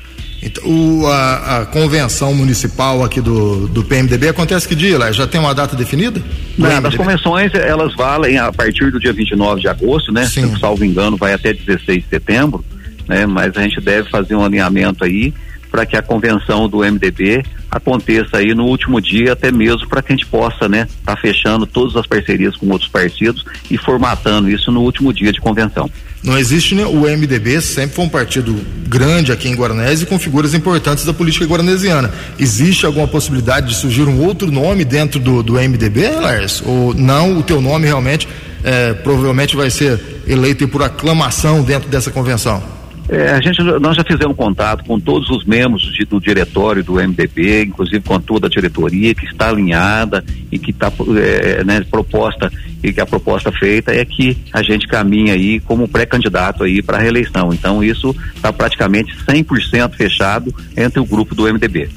Então, 0.41 0.63
o, 0.65 1.05
a, 1.05 1.57
a, 1.57 1.65
convenção 1.65 2.33
municipal 2.33 3.03
aqui 3.03 3.19
do, 3.19 3.67
do 3.67 3.83
PMDB 3.83 4.29
acontece 4.29 4.65
que 4.65 4.75
dia? 4.75 4.97
Lá? 4.97 5.11
Já 5.11 5.27
tem 5.27 5.41
uma 5.41 5.53
data 5.53 5.75
definida? 5.75 6.21
Não, 6.57 6.69
as 6.69 6.95
convenções 6.95 7.53
elas 7.53 7.93
valem 7.95 8.37
a 8.37 8.51
partir 8.51 8.91
do 8.91 8.99
dia 8.99 9.11
29 9.11 9.59
de 9.59 9.67
agosto, 9.67 10.11
né? 10.13 10.25
Sim. 10.25 10.53
Se 10.53 10.59
salvo 10.59 10.85
engano, 10.85 11.17
vai 11.17 11.33
até 11.33 11.53
16 11.53 12.03
de 12.03 12.09
setembro, 12.09 12.63
né? 13.07 13.25
Mas 13.25 13.55
a 13.57 13.61
gente 13.61 13.79
deve 13.81 14.09
fazer 14.09 14.35
um 14.35 14.43
alinhamento 14.43 15.03
aí 15.03 15.33
para 15.73 15.87
que 15.87 15.97
a 15.97 16.03
convenção 16.03 16.69
do 16.69 16.79
MDB 16.79 17.43
aconteça 17.71 18.37
aí 18.37 18.53
no 18.53 18.65
último 18.65 19.01
dia, 19.01 19.33
até 19.33 19.51
mesmo 19.51 19.87
para 19.87 20.03
que 20.03 20.13
a 20.13 20.15
gente 20.15 20.27
possa, 20.27 20.69
né, 20.69 20.87
estar 20.99 21.15
tá 21.15 21.19
fechando 21.19 21.65
todas 21.65 21.95
as 21.95 22.05
parcerias 22.05 22.55
com 22.55 22.69
outros 22.69 22.91
partidos 22.91 23.43
e 23.71 23.75
formatando 23.75 24.47
isso 24.47 24.71
no 24.71 24.81
último 24.81 25.11
dia 25.11 25.31
de 25.31 25.41
convenção. 25.41 25.89
Não 26.23 26.37
existe 26.37 26.75
né, 26.75 26.85
o 26.85 27.01
MDB, 27.01 27.59
sempre 27.59 27.95
foi 27.95 28.05
um 28.05 28.09
partido 28.09 28.55
grande 28.87 29.31
aqui 29.31 29.49
em 29.49 29.55
Guaranese 29.55 30.05
com 30.05 30.19
figuras 30.19 30.53
importantes 30.53 31.05
da 31.05 31.13
política 31.13 31.45
guaranesiana. 31.45 32.11
Existe 32.37 32.85
alguma 32.85 33.07
possibilidade 33.07 33.69
de 33.69 33.75
surgir 33.75 34.03
um 34.03 34.23
outro 34.23 34.51
nome 34.51 34.85
dentro 34.85 35.19
do, 35.19 35.41
do 35.41 35.53
MDB, 35.53 36.07
Lars? 36.11 36.61
Ou 36.63 36.93
não, 36.93 37.39
o 37.39 37.43
teu 37.43 37.59
nome 37.59 37.87
realmente 37.87 38.27
é, 38.63 38.93
provavelmente 38.93 39.55
vai 39.55 39.71
ser 39.71 39.99
eleito 40.27 40.67
por 40.67 40.83
aclamação 40.83 41.63
dentro 41.63 41.89
dessa 41.89 42.11
convenção? 42.11 42.82
É, 43.13 43.29
a 43.29 43.39
gente, 43.39 43.61
nós 43.61 43.95
já 43.95 44.03
fizemos 44.03 44.35
contato 44.35 44.83
com 44.85 44.99
todos 44.99 45.29
os 45.29 45.45
membros 45.45 45.83
de, 45.93 46.03
do 46.03 46.19
diretório 46.19 46.83
do 46.83 46.93
MDB, 46.93 47.65
inclusive 47.65 48.01
com 48.01 48.19
toda 48.19 48.47
a 48.47 48.49
diretoria 48.49 49.13
que 49.13 49.25
está 49.25 49.49
alinhada 49.49 50.25
e 50.51 50.57
que 50.57 50.71
está 50.71 50.91
é, 51.15 51.63
né, 51.63 51.85
proposta 51.91 52.51
e 52.83 52.91
que 52.91 52.99
a 52.99 53.05
proposta 53.05 53.51
feita 53.51 53.93
é 53.93 54.03
que 54.03 54.35
a 54.51 54.63
gente 54.63 54.87
caminha 54.87 55.35
aí 55.35 55.59
como 55.59 55.87
pré-candidato 55.87 56.63
aí 56.63 56.81
para 56.81 56.97
a 56.97 57.01
reeleição. 57.01 57.53
Então 57.53 57.83
isso 57.83 58.15
está 58.35 58.51
praticamente 58.51 59.15
100% 59.27 59.93
fechado 59.93 60.51
entre 60.75 60.99
o 60.99 61.05
grupo 61.05 61.35
do 61.35 61.43
MDB. 61.43 61.89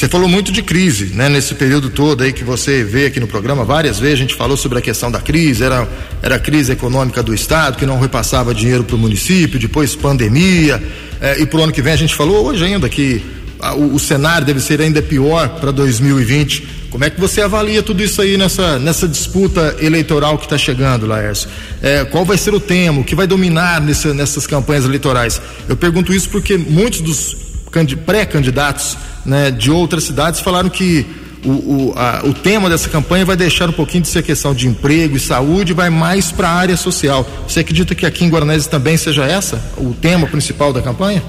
Você 0.00 0.08
falou 0.08 0.30
muito 0.30 0.50
de 0.50 0.62
crise, 0.62 1.12
né? 1.14 1.28
Nesse 1.28 1.54
período 1.54 1.90
todo 1.90 2.22
aí 2.22 2.32
que 2.32 2.42
você 2.42 2.82
vê 2.82 3.04
aqui 3.04 3.20
no 3.20 3.26
programa, 3.26 3.66
várias 3.66 3.98
vezes 3.98 4.14
a 4.14 4.22
gente 4.22 4.34
falou 4.34 4.56
sobre 4.56 4.78
a 4.78 4.80
questão 4.80 5.10
da 5.10 5.20
crise, 5.20 5.62
era, 5.62 5.86
era 6.22 6.36
a 6.36 6.38
crise 6.38 6.72
econômica 6.72 7.22
do 7.22 7.34
Estado, 7.34 7.76
que 7.76 7.84
não 7.84 8.00
repassava 8.00 8.54
dinheiro 8.54 8.82
para 8.82 8.96
o 8.96 8.98
município, 8.98 9.60
depois 9.60 9.94
pandemia, 9.94 10.82
eh, 11.20 11.42
e 11.42 11.44
para 11.44 11.60
o 11.60 11.62
ano 11.64 11.70
que 11.70 11.82
vem 11.82 11.92
a 11.92 11.96
gente 11.96 12.14
falou 12.14 12.46
hoje 12.46 12.64
ainda 12.64 12.88
que 12.88 13.22
a, 13.60 13.74
o, 13.74 13.94
o, 13.94 13.98
cenário 13.98 14.46
deve 14.46 14.60
ser 14.60 14.80
ainda 14.80 15.02
pior 15.02 15.60
para 15.60 15.70
2020. 15.70 16.66
Como 16.88 17.04
é 17.04 17.10
que 17.10 17.20
você 17.20 17.42
avalia 17.42 17.82
tudo 17.82 18.02
isso 18.02 18.22
aí 18.22 18.38
nessa, 18.38 18.78
nessa 18.78 19.06
disputa 19.06 19.76
eleitoral 19.82 20.38
que 20.38 20.44
está 20.44 20.56
chegando, 20.56 21.04
Laércio? 21.04 21.46
É, 21.82 22.06
qual 22.06 22.24
vai 22.24 22.38
ser 22.38 22.54
o 22.54 22.58
tema, 22.58 23.00
o 23.02 23.04
que 23.04 23.14
vai 23.14 23.26
dominar 23.26 23.82
nessa, 23.82 24.14
nessas 24.14 24.46
campanhas 24.46 24.86
eleitorais? 24.86 25.42
Eu 25.68 25.76
pergunto 25.76 26.10
isso 26.10 26.30
porque 26.30 26.56
muitos 26.56 27.02
dos 27.02 27.49
pré-candidatos 28.04 28.96
né, 29.24 29.50
de 29.50 29.70
outras 29.70 30.04
cidades 30.04 30.40
falaram 30.40 30.68
que 30.68 31.06
o, 31.44 31.50
o, 31.50 31.92
a, 31.96 32.22
o 32.24 32.34
tema 32.34 32.68
dessa 32.68 32.88
campanha 32.88 33.24
vai 33.24 33.36
deixar 33.36 33.68
um 33.68 33.72
pouquinho 33.72 34.02
de 34.02 34.08
ser 34.08 34.22
questão 34.22 34.54
de 34.54 34.68
emprego 34.68 35.16
e 35.16 35.20
saúde, 35.20 35.72
vai 35.72 35.88
mais 35.88 36.30
para 36.30 36.48
a 36.48 36.52
área 36.52 36.76
social. 36.76 37.26
Você 37.46 37.60
acredita 37.60 37.94
que 37.94 38.04
aqui 38.04 38.24
em 38.24 38.28
Guaranese 38.28 38.68
também 38.68 38.96
seja 38.96 39.24
essa 39.24 39.56
o 39.76 39.94
tema 39.94 40.26
principal 40.26 40.72
da 40.72 40.82
campanha? 40.82 41.22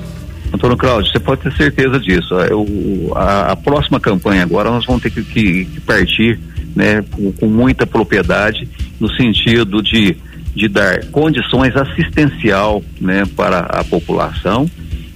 Antônio 0.54 0.76
Cláudio, 0.76 1.10
você 1.10 1.20
pode 1.20 1.42
ter 1.42 1.54
certeza 1.54 1.98
disso. 1.98 2.34
Eu, 2.34 3.14
a, 3.16 3.52
a, 3.52 3.56
próxima 3.56 4.00
campanha 4.00 4.44
agora 4.44 4.70
nós 4.70 4.86
vamos 4.86 5.02
ter 5.02 5.10
que, 5.10 5.24
que, 5.24 5.66
que 5.66 5.80
partir 5.80 6.38
né, 6.76 7.04
com, 7.10 7.32
com, 7.32 7.48
muita 7.48 7.88
propriedade 7.88 8.68
no 9.00 9.10
sentido 9.16 9.82
de, 9.82 10.18
de 10.54 10.68
dar 10.68 11.06
condições 11.06 11.74
assistencial 11.76 12.84
né, 13.00 13.24
para 13.36 13.60
a 13.60 13.84
população 13.86 14.70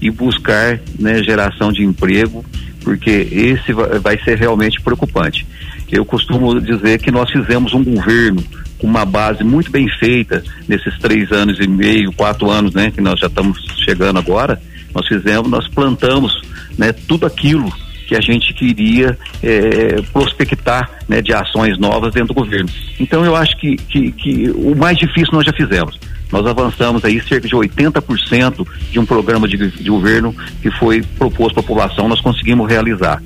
e 0.05 0.11
buscar 0.11 0.79
né, 0.99 1.23
geração 1.23 1.71
de 1.71 1.83
emprego, 1.83 2.45
porque 2.83 3.09
esse 3.09 3.73
vai 3.73 4.21
ser 4.23 4.37
realmente 4.37 4.79
preocupante. 4.79 5.47
Eu 5.91 6.05
costumo 6.05 6.61
dizer 6.61 6.99
que 6.99 7.09
nós 7.09 7.31
fizemos 7.31 7.73
um 7.73 7.83
governo 7.83 8.43
com 8.77 8.85
uma 8.85 9.03
base 9.03 9.43
muito 9.43 9.71
bem 9.71 9.89
feita 9.97 10.43
nesses 10.67 10.95
três 10.99 11.31
anos 11.31 11.59
e 11.59 11.67
meio, 11.67 12.13
quatro 12.13 12.51
anos, 12.51 12.73
né, 12.75 12.91
que 12.91 13.01
nós 13.01 13.19
já 13.19 13.25
estamos 13.25 13.59
chegando 13.83 14.19
agora. 14.19 14.61
Nós 14.93 15.07
fizemos, 15.07 15.49
nós 15.49 15.67
plantamos, 15.67 16.39
né, 16.77 16.93
tudo 16.93 17.25
aquilo 17.25 17.71
que 18.07 18.15
a 18.15 18.21
gente 18.21 18.53
queria 18.53 19.17
é, 19.41 20.03
prospectar 20.13 20.87
né, 21.09 21.19
de 21.19 21.33
ações 21.33 21.79
novas 21.79 22.13
dentro 22.13 22.35
do 22.35 22.39
governo. 22.41 22.69
Então 22.99 23.25
eu 23.25 23.35
acho 23.35 23.57
que, 23.57 23.75
que, 23.75 24.11
que 24.11 24.51
o 24.51 24.75
mais 24.75 24.99
difícil 24.99 25.33
nós 25.33 25.43
já 25.43 25.53
fizemos. 25.53 25.99
Nós 26.31 26.45
avançamos 26.45 27.03
aí 27.05 27.21
cerca 27.21 27.47
de 27.47 27.55
80% 27.55 28.67
de 28.91 28.99
um 28.99 29.05
programa 29.05 29.47
de, 29.47 29.57
de 29.57 29.89
governo 29.89 30.35
que 30.61 30.71
foi 30.71 31.01
proposto 31.17 31.59
à 31.59 31.63
população, 31.63 32.07
nós 32.07 32.21
conseguimos 32.21 32.67
realizar. 32.67 33.21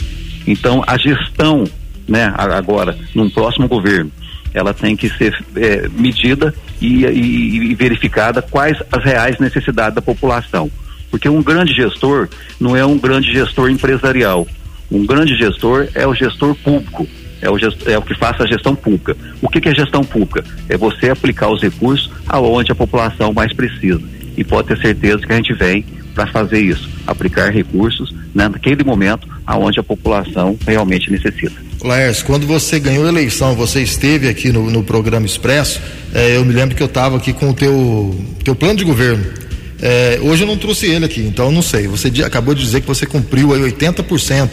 Então, 0.45 0.83
a 0.85 0.97
gestão, 0.97 1.63
né, 2.07 2.33
agora, 2.35 2.97
num 3.13 3.29
próximo 3.29 3.67
governo, 3.67 4.11
ela 4.53 4.73
tem 4.73 4.95
que 4.95 5.09
ser 5.09 5.37
é, 5.55 5.87
medida 5.89 6.53
e, 6.81 7.05
e, 7.05 7.71
e 7.71 7.75
verificada 7.75 8.41
quais 8.41 8.77
as 8.91 9.03
reais 9.03 9.37
necessidades 9.39 9.95
da 9.95 10.01
população. 10.01 10.71
Porque 11.11 11.29
um 11.29 11.41
grande 11.41 11.73
gestor 11.73 12.27
não 12.59 12.75
é 12.75 12.85
um 12.85 12.97
grande 12.97 13.31
gestor 13.31 13.69
empresarial. 13.69 14.47
Um 14.91 15.05
grande 15.05 15.35
gestor 15.35 15.87
é 15.93 16.07
o 16.07 16.13
gestor 16.13 16.55
público 16.55 17.07
é 17.41 17.49
o, 17.49 17.57
é 17.85 17.97
o 17.97 18.01
que 18.01 18.15
faça 18.15 18.43
a 18.43 18.47
gestão 18.47 18.75
pública. 18.75 19.15
O 19.41 19.49
que, 19.49 19.61
que 19.61 19.69
é 19.69 19.75
gestão 19.75 20.03
pública? 20.03 20.43
É 20.67 20.77
você 20.77 21.09
aplicar 21.09 21.49
os 21.49 21.61
recursos 21.61 22.09
aonde 22.27 22.71
a 22.71 22.75
população 22.75 23.33
mais 23.33 23.53
precisa. 23.53 24.01
E 24.37 24.43
pode 24.43 24.67
ter 24.67 24.79
certeza 24.79 25.25
que 25.25 25.33
a 25.33 25.35
gente 25.35 25.53
vem 25.53 25.85
para 26.13 26.27
fazer 26.27 26.59
isso, 26.59 26.89
aplicar 27.07 27.49
recursos 27.49 28.13
né, 28.33 28.49
naquele 28.49 28.83
momento 28.83 29.27
aonde 29.45 29.79
a 29.79 29.83
população 29.83 30.57
realmente 30.67 31.11
necessita. 31.11 31.53
Laércio, 31.81 32.25
quando 32.25 32.45
você 32.45 32.79
ganhou 32.79 33.05
a 33.05 33.09
eleição, 33.09 33.55
você 33.55 33.81
esteve 33.81 34.27
aqui 34.27 34.51
no, 34.51 34.69
no 34.69 34.83
programa 34.83 35.25
Expresso, 35.25 35.81
eh, 36.13 36.35
eu 36.35 36.43
me 36.43 36.53
lembro 36.53 36.75
que 36.75 36.83
eu 36.83 36.87
estava 36.87 37.15
aqui 37.15 37.31
com 37.31 37.51
o 37.51 37.53
teu, 37.53 38.13
teu 38.43 38.53
plano 38.53 38.75
de 38.75 38.83
governo. 38.83 39.23
Eh, 39.81 40.19
hoje 40.21 40.43
eu 40.43 40.47
não 40.47 40.57
trouxe 40.57 40.87
ele 40.87 41.05
aqui, 41.05 41.21
então 41.21 41.51
não 41.51 41.61
sei. 41.61 41.87
Você 41.87 42.11
acabou 42.23 42.53
de 42.53 42.61
dizer 42.61 42.81
que 42.81 42.87
você 42.87 43.05
cumpriu 43.05 43.53
aí 43.53 43.61
80% 43.61 44.49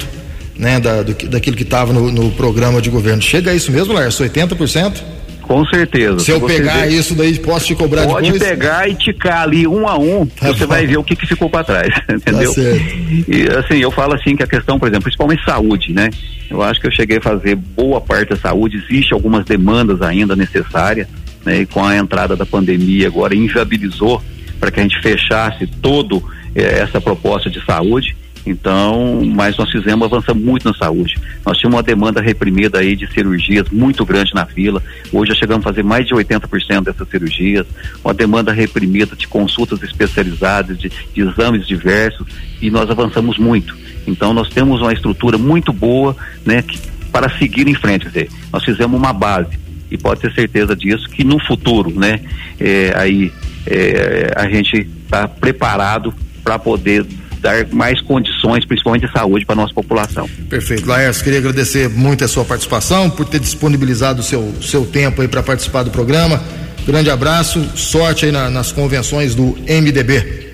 né, 0.59 0.81
da, 0.81 1.03
do, 1.03 1.15
daquilo 1.29 1.57
que 1.57 1.63
estava 1.63 1.93
no, 1.93 2.11
no, 2.11 2.31
programa 2.33 2.81
de 2.81 2.91
governo. 2.91 3.23
Chega 3.23 3.51
a 3.51 3.55
isso 3.55 3.71
mesmo, 3.71 3.93
Lars? 3.93 4.19
80%? 4.19 5.03
Com 5.43 5.65
certeza. 5.67 6.19
Se 6.19 6.33
eu 6.33 6.41
pegar 6.41 6.89
isso 6.89 7.15
daí, 7.15 7.39
posso 7.39 7.67
te 7.67 7.75
cobrar 7.75 8.05
Pode 8.05 8.25
depois? 8.25 8.43
Pode 8.43 8.57
pegar 8.57 8.89
e 8.89 8.95
ticar 8.97 9.43
ali 9.43 9.65
um 9.67 9.87
a 9.87 9.97
um, 9.97 10.27
tá 10.27 10.49
você 10.49 10.67
vai 10.67 10.85
ver 10.87 10.97
o 10.97 11.05
que, 11.05 11.15
que 11.15 11.25
ficou 11.25 11.49
para 11.49 11.63
trás, 11.63 11.95
entendeu? 12.11 12.53
Tá 12.53 12.61
e 12.61 13.49
assim, 13.57 13.79
eu 13.79 13.93
falo 13.93 14.15
assim 14.15 14.35
que 14.35 14.43
a 14.43 14.47
questão, 14.47 14.77
por 14.77 14.89
exemplo, 14.89 15.05
principalmente 15.05 15.45
saúde, 15.45 15.93
né? 15.93 16.11
Eu 16.51 16.63
acho 16.63 16.81
que 16.81 16.89
eu 16.89 16.91
cheguei 16.91 17.19
a 17.19 17.21
fazer 17.21 17.55
boa 17.55 18.01
parte 18.01 18.31
da 18.31 18.37
saúde, 18.37 18.77
existe 18.77 19.15
algumas 19.15 19.45
demandas 19.45 20.03
ainda 20.03 20.35
necessárias, 20.35 21.07
né? 21.45 21.61
E 21.61 21.67
com 21.67 21.85
a 21.85 21.97
entrada 21.97 22.35
da 22.35 22.45
pandemia 22.45 23.07
agora 23.07 23.33
inviabilizou 23.33 24.21
para 24.59 24.73
que 24.73 24.81
a 24.81 24.83
gente 24.83 25.01
fechasse 25.01 25.65
todo 25.81 26.23
eh, 26.57 26.81
essa 26.81 27.01
proposta 27.01 27.49
de 27.49 27.65
saúde. 27.65 28.17
Então, 28.47 29.23
mas 29.25 29.57
nós 29.57 29.69
fizemos, 29.71 30.07
avançamos 30.07 30.43
muito 30.43 30.69
na 30.69 30.75
saúde. 30.75 31.19
Nós 31.45 31.59
tínhamos 31.59 31.77
uma 31.77 31.83
demanda 31.83 32.21
reprimida 32.21 32.79
aí 32.79 32.95
de 32.95 33.13
cirurgias 33.13 33.69
muito 33.71 34.07
grande 34.07 34.33
na 34.33 34.47
fila. 34.47 34.81
Hoje 35.13 35.33
já 35.33 35.39
chegamos 35.41 35.67
a 35.67 35.71
fazer 35.71 35.83
mais 35.83 36.07
de 36.07 36.15
80% 36.15 36.85
dessas 36.85 37.09
cirurgias. 37.09 37.67
Uma 38.05 38.15
demanda 38.15 38.53
reprimida 38.53 39.17
de 39.17 39.27
consultas 39.27 39.83
especializadas, 39.83 40.79
de, 40.79 40.93
de 41.13 41.21
exames 41.23 41.67
diversos, 41.67 42.25
e 42.63 42.71
nós 42.71 42.89
avançamos 42.89 43.37
muito. 43.37 43.77
Então, 44.07 44.33
nós 44.33 44.49
temos 44.49 44.81
uma 44.81 44.93
estrutura 44.93 45.37
muito 45.37 45.73
boa, 45.73 46.17
né, 46.45 46.63
que, 46.63 46.79
para 47.11 47.29
seguir 47.39 47.67
em 47.67 47.75
frente. 47.75 48.03
Quer 48.03 48.09
dizer, 48.09 48.31
nós 48.53 48.65
fizemos 48.65 48.97
uma 48.97 49.13
base 49.13 49.59
e 49.91 49.99
pode 49.99 50.21
ter 50.21 50.33
certeza 50.33 50.77
disso 50.77 51.09
que 51.09 51.25
no 51.25 51.41
futuro, 51.41 51.91
né, 51.91 52.21
é, 52.61 52.93
aí 52.97 53.33
é, 53.67 54.33
a 54.37 54.49
gente 54.49 54.87
está 55.05 55.27
preparado 55.27 56.15
para 56.45 56.59
poder 56.61 57.05
dar 57.47 57.65
mais 57.73 58.01
condições, 58.01 58.65
principalmente 58.65 59.07
de 59.07 59.13
saúde, 59.13 59.47
para 59.47 59.55
nossa 59.55 59.73
população. 59.73 60.29
Perfeito. 60.51 60.89
Laércio, 60.89 61.23
queria 61.23 61.39
agradecer 61.39 61.89
muito 61.89 62.25
a 62.25 62.29
sua 62.29 62.45
participação, 62.45 63.09
por 63.09 63.25
ter 63.25 63.39
disponibilizado 63.39 64.21
o 64.21 64.23
seu, 64.23 64.53
seu 64.61 64.85
tempo 64.85 65.23
aí 65.23 65.29
para 65.29 65.43
participar 65.45 65.85
do 65.85 65.91
programa. 65.91 66.43
Grande 66.85 67.09
abraço, 67.09 67.61
sorte 67.77 68.27
aí 68.27 68.33
na, 68.33 68.51
nas 68.51 68.73
convenções 68.73 69.37
do 69.37 69.57
MDB. 69.69 70.47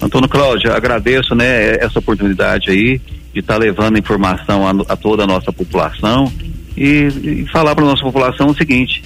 Antônio 0.00 0.28
Cláudio, 0.28 0.72
agradeço 0.72 1.34
né, 1.34 1.76
essa 1.76 1.98
oportunidade 1.98 2.70
aí 2.70 3.00
de 3.32 3.40
estar 3.40 3.54
tá 3.54 3.58
levando 3.58 3.98
informação 3.98 4.66
a, 4.66 4.92
a, 4.92 4.96
toda 4.96 5.24
a 5.24 5.26
nossa 5.26 5.52
população 5.52 6.32
e, 6.76 7.08
e 7.22 7.46
falar 7.52 7.74
para 7.74 7.84
a 7.84 7.88
nossa 7.88 8.02
população 8.02 8.48
o 8.48 8.54
seguinte, 8.54 9.02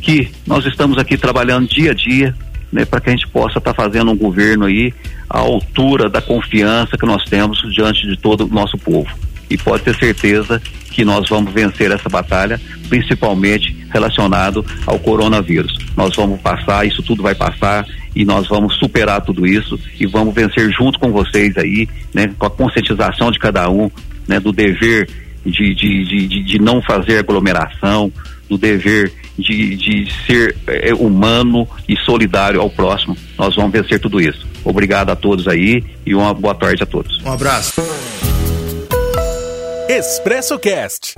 que 0.00 0.28
nós 0.46 0.64
estamos 0.66 0.98
aqui 0.98 1.16
trabalhando 1.16 1.68
dia 1.68 1.92
a 1.92 1.94
dia 1.94 2.34
né, 2.76 2.84
para 2.84 3.00
que 3.00 3.08
a 3.08 3.12
gente 3.12 3.26
possa 3.28 3.56
estar 3.56 3.72
tá 3.72 3.82
fazendo 3.82 4.10
um 4.10 4.16
governo 4.16 4.66
aí 4.66 4.92
à 5.30 5.38
altura 5.38 6.10
da 6.10 6.20
confiança 6.20 6.98
que 6.98 7.06
nós 7.06 7.24
temos 7.24 7.58
diante 7.72 8.06
de 8.06 8.18
todo 8.18 8.44
o 8.44 8.48
nosso 8.48 8.76
povo. 8.76 9.08
E 9.48 9.56
pode 9.56 9.82
ter 9.82 9.96
certeza 9.96 10.60
que 10.90 11.02
nós 11.02 11.26
vamos 11.26 11.54
vencer 11.54 11.90
essa 11.90 12.10
batalha, 12.10 12.60
principalmente 12.90 13.74
relacionado 13.90 14.62
ao 14.86 14.98
coronavírus. 14.98 15.74
Nós 15.96 16.14
vamos 16.14 16.38
passar, 16.42 16.86
isso 16.86 17.02
tudo 17.02 17.22
vai 17.22 17.34
passar 17.34 17.86
e 18.14 18.26
nós 18.26 18.46
vamos 18.46 18.76
superar 18.76 19.22
tudo 19.22 19.46
isso 19.46 19.80
e 19.98 20.06
vamos 20.06 20.34
vencer 20.34 20.70
junto 20.70 20.98
com 20.98 21.10
vocês 21.10 21.56
aí, 21.56 21.88
né, 22.12 22.28
com 22.38 22.44
a 22.44 22.50
conscientização 22.50 23.30
de 23.30 23.38
cada 23.38 23.70
um, 23.70 23.90
né, 24.28 24.38
do 24.38 24.52
dever 24.52 25.08
de, 25.46 25.74
de, 25.74 26.28
de, 26.28 26.42
de 26.42 26.58
não 26.58 26.82
fazer 26.82 27.20
aglomeração, 27.20 28.12
do 28.50 28.58
dever 28.58 29.12
de, 29.38 29.76
de 29.76 30.08
ser 30.26 30.56
é, 30.66 30.94
humano 30.94 31.68
e 31.88 31.96
solidário 31.98 32.60
ao 32.60 32.70
próximo. 32.70 33.16
Nós 33.38 33.54
vamos 33.54 33.72
vencer 33.72 34.00
tudo 34.00 34.20
isso. 34.20 34.46
Obrigado 34.64 35.10
a 35.10 35.16
todos 35.16 35.46
aí 35.46 35.84
e 36.04 36.14
uma 36.14 36.34
boa 36.34 36.54
tarde 36.54 36.82
a 36.82 36.86
todos. 36.86 37.22
Um 37.24 37.32
abraço. 37.32 37.80
Expresso 39.88 40.58
Cast. 40.58 41.14